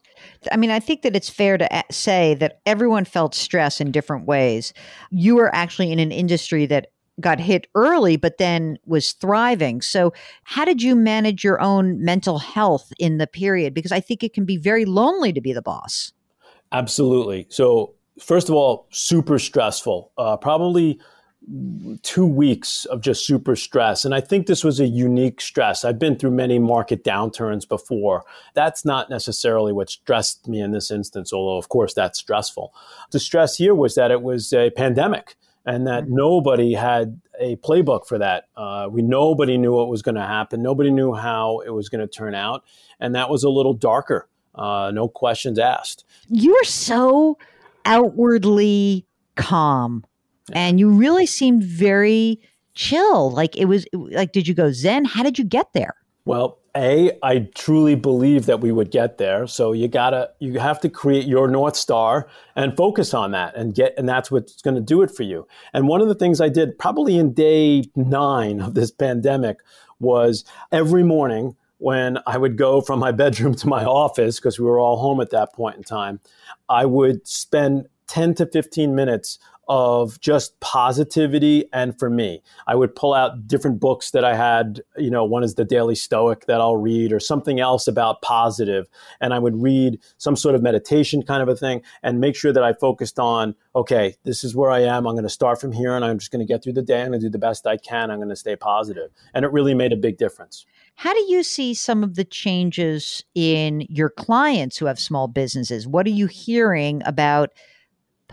I 0.51 0.57
mean, 0.57 0.71
I 0.71 0.79
think 0.79 1.03
that 1.03 1.15
it's 1.15 1.29
fair 1.29 1.57
to 1.57 1.83
say 1.89 2.33
that 2.35 2.59
everyone 2.65 3.05
felt 3.05 3.33
stress 3.33 3.79
in 3.79 3.91
different 3.91 4.25
ways. 4.25 4.73
You 5.09 5.35
were 5.35 5.53
actually 5.55 5.91
in 5.91 5.99
an 5.99 6.11
industry 6.11 6.65
that 6.67 6.87
got 7.19 7.39
hit 7.39 7.67
early, 7.75 8.17
but 8.17 8.37
then 8.37 8.77
was 8.85 9.11
thriving. 9.13 9.81
So, 9.81 10.13
how 10.43 10.65
did 10.65 10.81
you 10.81 10.95
manage 10.95 11.43
your 11.43 11.61
own 11.61 12.03
mental 12.03 12.39
health 12.39 12.91
in 12.99 13.17
the 13.17 13.27
period? 13.27 13.73
Because 13.73 13.91
I 13.91 13.99
think 13.99 14.23
it 14.23 14.33
can 14.33 14.45
be 14.45 14.57
very 14.57 14.85
lonely 14.85 15.33
to 15.33 15.41
be 15.41 15.53
the 15.53 15.61
boss. 15.61 16.13
Absolutely. 16.71 17.47
So, 17.49 17.93
first 18.19 18.49
of 18.49 18.55
all, 18.55 18.87
super 18.91 19.39
stressful. 19.39 20.11
Uh, 20.17 20.37
probably 20.37 20.99
two 22.03 22.25
weeks 22.25 22.85
of 22.85 23.01
just 23.01 23.25
super 23.25 23.55
stress. 23.55 24.05
And 24.05 24.13
I 24.13 24.21
think 24.21 24.45
this 24.45 24.63
was 24.63 24.79
a 24.79 24.85
unique 24.85 25.41
stress. 25.41 25.83
I've 25.83 25.97
been 25.97 26.15
through 26.15 26.31
many 26.31 26.59
market 26.59 27.03
downturns 27.03 27.67
before. 27.67 28.23
That's 28.53 28.85
not 28.85 29.09
necessarily 29.09 29.73
what 29.73 29.89
stressed 29.89 30.47
me 30.47 30.61
in 30.61 30.71
this 30.71 30.91
instance, 30.91 31.33
although, 31.33 31.57
of 31.57 31.69
course, 31.69 31.93
that's 31.93 32.19
stressful. 32.19 32.73
The 33.11 33.19
stress 33.19 33.57
here 33.57 33.73
was 33.73 33.95
that 33.95 34.11
it 34.11 34.21
was 34.21 34.53
a 34.53 34.69
pandemic 34.71 35.35
and 35.65 35.87
that 35.87 36.03
mm-hmm. 36.03 36.15
nobody 36.15 36.73
had 36.73 37.21
a 37.39 37.55
playbook 37.57 38.05
for 38.05 38.17
that. 38.17 38.45
Uh, 38.55 38.87
we 38.89 39.01
nobody 39.01 39.57
knew 39.57 39.73
what 39.73 39.89
was 39.89 40.01
going 40.01 40.15
to 40.15 40.25
happen. 40.25 40.61
Nobody 40.61 40.91
knew 40.91 41.13
how 41.13 41.59
it 41.59 41.69
was 41.69 41.89
going 41.89 42.01
to 42.01 42.07
turn 42.07 42.35
out, 42.35 42.63
and 42.99 43.15
that 43.15 43.29
was 43.29 43.43
a 43.43 43.49
little 43.49 43.73
darker. 43.73 44.27
Uh, 44.55 44.91
no 44.93 45.07
questions 45.07 45.57
asked. 45.57 46.05
You 46.27 46.51
were 46.51 46.65
so 46.65 47.37
outwardly 47.85 49.05
calm. 49.35 50.05
And 50.53 50.79
you 50.79 50.89
really 50.89 51.25
seemed 51.25 51.63
very 51.63 52.39
chill. 52.75 53.31
Like 53.31 53.57
it 53.57 53.65
was 53.65 53.85
like, 53.93 54.31
did 54.31 54.47
you 54.47 54.53
go 54.53 54.71
Zen? 54.71 55.05
How 55.05 55.23
did 55.23 55.37
you 55.37 55.45
get 55.45 55.73
there? 55.73 55.95
Well, 56.25 56.59
a 56.75 57.11
i 57.23 57.39
truly 57.55 57.95
believe 57.95 58.45
that 58.45 58.61
we 58.61 58.71
would 58.71 58.91
get 58.91 59.17
there 59.17 59.47
so 59.47 59.71
you 59.71 59.87
gotta 59.87 60.29
you 60.39 60.59
have 60.59 60.79
to 60.79 60.89
create 60.89 61.25
your 61.25 61.47
north 61.47 61.75
star 61.75 62.27
and 62.55 62.75
focus 62.77 63.13
on 63.13 63.31
that 63.31 63.55
and 63.55 63.73
get 63.73 63.93
and 63.97 64.07
that's 64.07 64.29
what's 64.29 64.61
going 64.61 64.75
to 64.75 64.81
do 64.81 65.01
it 65.01 65.09
for 65.09 65.23
you 65.23 65.47
and 65.73 65.87
one 65.87 66.01
of 66.01 66.07
the 66.07 66.15
things 66.15 66.39
i 66.39 66.49
did 66.49 66.77
probably 66.77 67.17
in 67.17 67.33
day 67.33 67.83
nine 67.95 68.61
of 68.61 68.75
this 68.75 68.91
pandemic 68.91 69.57
was 69.99 70.45
every 70.71 71.03
morning 71.03 71.55
when 71.79 72.19
i 72.27 72.37
would 72.37 72.57
go 72.57 72.81
from 72.81 72.99
my 72.99 73.11
bedroom 73.23 73.55
to 73.55 73.67
my 73.67 73.83
office 73.83 74.39
because 74.39 74.59
we 74.59 74.65
were 74.65 74.79
all 74.79 74.97
home 74.97 75.19
at 75.21 75.31
that 75.31 75.51
point 75.53 75.75
in 75.75 75.83
time 75.83 76.19
i 76.69 76.85
would 76.85 77.27
spend 77.27 77.87
10 78.07 78.35
to 78.35 78.45
15 78.45 78.93
minutes 78.95 79.39
of 79.69 80.19
just 80.19 80.59
positivity 80.59 81.65
and 81.71 81.97
for 81.97 82.09
me. 82.09 82.41
I 82.67 82.75
would 82.75 82.95
pull 82.95 83.13
out 83.13 83.47
different 83.47 83.79
books 83.79 84.11
that 84.11 84.25
i 84.25 84.35
had 84.35 84.81
you 84.97 85.11
know 85.11 85.23
one 85.23 85.43
is 85.43 85.55
the 85.55 85.63
daily 85.63 85.95
stoic 85.95 86.47
that 86.47 86.59
i'll 86.59 86.77
read 86.77 87.13
or 87.13 87.19
something 87.19 87.59
else 87.59 87.87
about 87.87 88.21
positive. 88.21 88.89
And 89.21 89.33
i 89.33 89.39
would 89.39 89.61
read 89.61 89.99
some 90.17 90.35
sort 90.35 90.55
of 90.55 90.63
meditation 90.63 91.21
kind 91.21 91.43
of 91.43 91.47
a 91.47 91.55
thing 91.55 91.81
and 92.01 92.19
make 92.19 92.35
sure 92.35 92.51
that 92.51 92.63
i 92.63 92.73
focused 92.73 93.19
on 93.19 93.55
okay 93.75 94.15
this 94.23 94.43
is 94.43 94.55
where 94.55 94.71
i 94.71 94.79
am. 94.79 95.07
I'm 95.07 95.13
going 95.13 95.23
to 95.23 95.29
start 95.29 95.61
from 95.61 95.71
here 95.71 95.95
and 95.95 96.03
i'm 96.03 96.17
just 96.17 96.31
going 96.31 96.45
to 96.45 96.51
get 96.51 96.63
through 96.63 96.73
the 96.73 96.81
day. 96.81 97.07
To 97.09 97.17
do 97.17 97.29
the 97.29 97.39
best 97.39 97.65
i 97.67 97.77
can. 97.77 98.11
I'm 98.11 98.17
going 98.17 98.29
to 98.29 98.35
stay 98.35 98.55
positive. 98.55 99.11
And 99.33 99.45
it 99.45 99.51
really 99.51 99.73
made 99.73 99.93
a 99.93 99.97
big 99.97 100.17
difference. 100.17 100.65
How 100.95 101.13
do 101.13 101.25
you 101.27 101.43
see 101.43 101.73
some 101.73 102.03
of 102.03 102.15
the 102.15 102.25
changes 102.25 103.23
in 103.35 103.85
your 103.89 104.09
clients 104.09 104.77
who 104.77 104.85
have 104.85 104.99
small 104.99 105.27
businesses? 105.27 105.87
What 105.87 106.05
are 106.05 106.11
you 106.11 106.27
hearing 106.27 107.01
about 107.05 107.51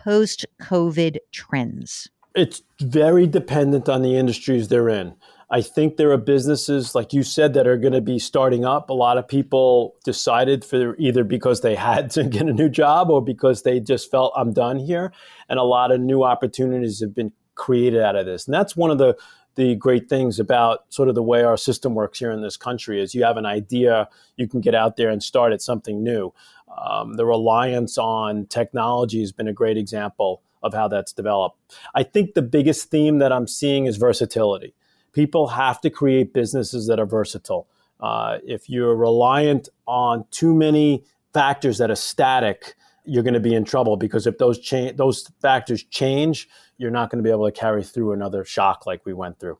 post 0.07 0.47
COVID 0.63 1.17
trends? 1.33 2.09
It's 2.37 2.63
very 2.81 3.27
dependent 3.27 3.89
on 3.89 4.03
the 4.03 4.17
industries 4.17 4.69
they're 4.69 4.89
in. 4.89 5.17
I 5.51 5.63
think 5.63 5.97
there 5.97 6.13
are 6.13 6.17
businesses, 6.17 6.95
like 6.95 7.13
you 7.13 7.25
said, 7.25 7.55
that 7.55 7.67
are 7.67 7.77
going 7.77 7.93
to 7.93 8.01
be 8.01 8.21
starting 8.21 8.65
up. 8.65 8.89
A 8.89 8.93
lot 8.93 9.19
of 9.19 9.27
people 9.27 9.97
decided 10.05 10.65
for 10.65 10.97
either 10.97 11.25
because 11.25 11.63
they 11.63 11.75
had 11.75 12.11
to 12.13 12.23
get 12.37 12.43
a 12.43 12.53
new 12.53 12.69
job 12.69 13.11
or 13.11 13.21
because 13.21 13.63
they 13.63 13.81
just 13.81 14.09
felt, 14.09 14.33
I'm 14.37 14.53
done 14.53 14.79
here. 14.79 15.13
And 15.49 15.59
a 15.59 15.65
lot 15.65 15.91
of 15.91 16.01
new 16.01 16.23
opportunities 16.23 17.01
have 17.01 17.15
been 17.15 17.33
created 17.57 18.01
out 18.01 18.15
of 18.15 18.27
this. 18.27 18.47
And 18.47 18.55
that's 18.55 18.77
one 18.77 18.93
of 18.93 18.99
the 18.99 19.17
the 19.57 19.75
great 19.75 20.09
things 20.09 20.39
about 20.39 20.85
sort 20.91 21.09
of 21.09 21.15
the 21.15 21.23
way 21.23 21.43
our 21.43 21.57
system 21.57 21.95
works 21.95 22.19
here 22.19 22.31
in 22.31 22.43
this 22.43 22.59
country 22.59 23.01
is 23.01 23.15
you 23.15 23.25
have 23.25 23.39
an 23.39 23.47
idea, 23.47 24.07
you 24.37 24.47
can 24.47 24.61
get 24.61 24.75
out 24.75 24.97
there 24.97 25.09
and 25.09 25.23
start 25.23 25.53
at 25.53 25.63
something 25.63 26.05
new. 26.05 26.33
Um, 26.69 27.15
the 27.15 27.25
reliance 27.25 27.97
on 27.99 28.47
technology 28.47 29.21
has 29.21 29.33
been 29.33 29.49
a 29.49 29.53
great 29.53 29.77
example 29.77 30.43
of 30.63 30.75
how 30.75 30.89
that's 30.89 31.13
developed. 31.13 31.59
I 31.95 32.03
think 32.03 32.35
the 32.35 32.43
biggest 32.43 32.91
theme 32.91 33.19
that 33.19 33.33
I'm 33.33 33.47
seeing 33.47 33.87
is 33.87 33.97
versatility. 33.97 34.75
People 35.13 35.49
have 35.49 35.81
to 35.83 35.91
create 35.91 36.33
businesses 36.33 36.87
that 36.89 36.99
are 36.99 37.07
versatile. 37.07 37.67
Uh, 38.01 38.39
if 38.45 38.69
you're 38.69 38.95
reliant 38.95 39.69
on 39.87 40.25
too 40.31 40.55
many 40.55 41.05
factors 41.33 41.79
that 41.79 41.91
are 41.91 41.97
static, 41.97 42.75
you're 43.05 43.23
going 43.23 43.35
to 43.35 43.41
be 43.41 43.55
in 43.55 43.65
trouble 43.65 43.97
because 43.97 44.27
if 44.27 44.39
those 44.39 44.59
cha- 44.59 44.93
those 44.93 45.31
factors 45.41 45.85
change, 45.85 46.49
you're 46.77 46.91
not 46.91 47.09
going 47.09 47.23
to 47.23 47.27
be 47.27 47.31
able 47.31 47.47
to 47.47 47.53
carry 47.53 47.83
through 47.83 48.13
another 48.13 48.45
shock 48.45 48.85
like 48.85 49.07
we 49.07 49.15
went 49.15 49.39
through. 49.39 49.59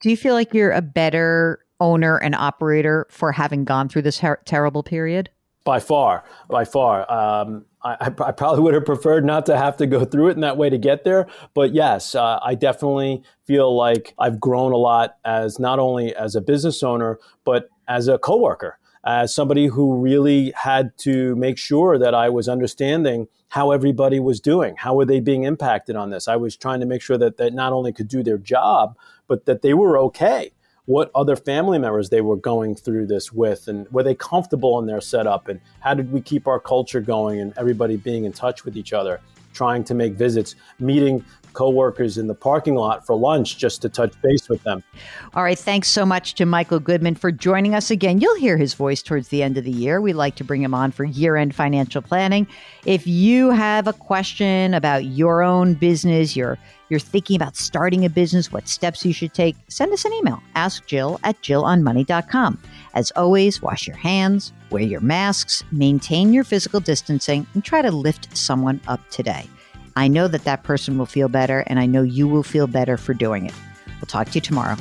Do 0.00 0.10
you 0.10 0.16
feel 0.16 0.34
like 0.34 0.52
you're 0.52 0.72
a 0.72 0.82
better 0.82 1.60
owner 1.78 2.16
and 2.16 2.34
operator 2.34 3.06
for 3.10 3.32
having 3.32 3.64
gone 3.64 3.88
through 3.88 4.02
this 4.02 4.18
ter- 4.18 4.40
terrible 4.44 4.82
period? 4.82 5.30
By 5.66 5.80
far, 5.80 6.22
by 6.48 6.64
far. 6.64 7.10
Um, 7.12 7.64
I, 7.82 7.96
I, 8.00 8.30
probably 8.30 8.62
would 8.62 8.74
have 8.74 8.84
preferred 8.84 9.24
not 9.24 9.46
to 9.46 9.56
have 9.58 9.76
to 9.78 9.86
go 9.88 10.04
through 10.04 10.28
it 10.28 10.34
in 10.34 10.40
that 10.42 10.56
way 10.56 10.70
to 10.70 10.78
get 10.78 11.02
there. 11.02 11.26
But 11.54 11.74
yes, 11.74 12.14
uh, 12.14 12.38
I 12.40 12.54
definitely 12.54 13.24
feel 13.44 13.76
like 13.76 14.14
I've 14.16 14.38
grown 14.38 14.70
a 14.70 14.76
lot 14.76 15.16
as 15.24 15.58
not 15.58 15.80
only 15.80 16.14
as 16.14 16.36
a 16.36 16.40
business 16.40 16.84
owner, 16.84 17.18
but 17.44 17.68
as 17.88 18.06
a 18.06 18.16
coworker, 18.16 18.78
as 19.04 19.34
somebody 19.34 19.66
who 19.66 19.96
really 19.96 20.52
had 20.56 20.96
to 20.98 21.34
make 21.34 21.58
sure 21.58 21.98
that 21.98 22.14
I 22.14 22.28
was 22.28 22.48
understanding 22.48 23.26
how 23.48 23.72
everybody 23.72 24.20
was 24.20 24.40
doing. 24.40 24.76
How 24.76 24.94
were 24.94 25.04
they 25.04 25.18
being 25.18 25.42
impacted 25.42 25.96
on 25.96 26.10
this? 26.10 26.28
I 26.28 26.36
was 26.36 26.56
trying 26.56 26.78
to 26.78 26.86
make 26.86 27.02
sure 27.02 27.18
that 27.18 27.38
they 27.38 27.50
not 27.50 27.72
only 27.72 27.92
could 27.92 28.06
do 28.06 28.22
their 28.22 28.38
job, 28.38 28.96
but 29.26 29.46
that 29.46 29.62
they 29.62 29.74
were 29.74 29.98
okay 29.98 30.52
what 30.86 31.10
other 31.14 31.36
family 31.36 31.78
members 31.78 32.08
they 32.08 32.20
were 32.20 32.36
going 32.36 32.74
through 32.74 33.06
this 33.06 33.32
with 33.32 33.68
and 33.68 33.90
were 33.92 34.02
they 34.02 34.14
comfortable 34.14 34.78
in 34.78 34.86
their 34.86 35.00
setup 35.00 35.48
and 35.48 35.60
how 35.80 35.94
did 35.94 36.10
we 36.12 36.20
keep 36.20 36.46
our 36.46 36.60
culture 36.60 37.00
going 37.00 37.40
and 37.40 37.52
everybody 37.56 37.96
being 37.96 38.24
in 38.24 38.32
touch 38.32 38.64
with 38.64 38.76
each 38.76 38.92
other 38.92 39.20
trying 39.52 39.82
to 39.82 39.94
make 39.94 40.14
visits 40.14 40.54
meeting 40.78 41.24
coworkers 41.56 42.18
in 42.18 42.26
the 42.26 42.34
parking 42.34 42.74
lot 42.74 43.06
for 43.06 43.16
lunch 43.16 43.56
just 43.56 43.80
to 43.80 43.88
touch 43.88 44.12
base 44.20 44.46
with 44.46 44.62
them. 44.62 44.84
All 45.32 45.42
right, 45.42 45.58
thanks 45.58 45.88
so 45.88 46.04
much 46.04 46.34
to 46.34 46.44
Michael 46.44 46.78
Goodman 46.78 47.14
for 47.14 47.32
joining 47.32 47.74
us 47.74 47.90
again. 47.90 48.20
You'll 48.20 48.36
hear 48.36 48.58
his 48.58 48.74
voice 48.74 49.02
towards 49.02 49.28
the 49.28 49.42
end 49.42 49.56
of 49.56 49.64
the 49.64 49.72
year. 49.72 50.02
We 50.02 50.12
like 50.12 50.34
to 50.36 50.44
bring 50.44 50.62
him 50.62 50.74
on 50.74 50.92
for 50.92 51.04
year-end 51.04 51.54
financial 51.54 52.02
planning. 52.02 52.46
If 52.84 53.06
you 53.06 53.50
have 53.50 53.88
a 53.88 53.94
question 53.94 54.74
about 54.74 55.06
your 55.06 55.42
own 55.42 55.72
business, 55.72 56.36
you're 56.36 56.58
you're 56.88 57.00
thinking 57.00 57.36
about 57.36 57.56
starting 57.56 58.04
a 58.04 58.10
business, 58.10 58.52
what 58.52 58.68
steps 58.68 59.04
you 59.04 59.12
should 59.12 59.34
take, 59.34 59.56
send 59.68 59.92
us 59.92 60.04
an 60.04 60.12
email. 60.12 60.42
Ask 60.54 60.86
Jill 60.86 61.18
at 61.24 61.40
jillonmoney.com. 61.42 62.60
As 62.94 63.10
always, 63.12 63.60
wash 63.60 63.86
your 63.86 63.96
hands, 63.96 64.52
wear 64.70 64.82
your 64.82 65.00
masks, 65.00 65.64
maintain 65.72 66.32
your 66.32 66.44
physical 66.44 66.80
distancing, 66.80 67.46
and 67.54 67.64
try 67.64 67.82
to 67.82 67.90
lift 67.90 68.36
someone 68.36 68.80
up 68.86 69.00
today. 69.10 69.48
I 69.96 70.08
know 70.08 70.28
that 70.28 70.44
that 70.44 70.62
person 70.62 70.98
will 70.98 71.06
feel 71.06 71.28
better, 71.28 71.60
and 71.66 71.78
I 71.78 71.86
know 71.86 72.02
you 72.02 72.28
will 72.28 72.42
feel 72.42 72.66
better 72.66 72.96
for 72.96 73.14
doing 73.14 73.46
it. 73.46 73.54
We'll 74.00 74.06
talk 74.06 74.28
to 74.28 74.34
you 74.34 74.40
tomorrow. 74.42 74.76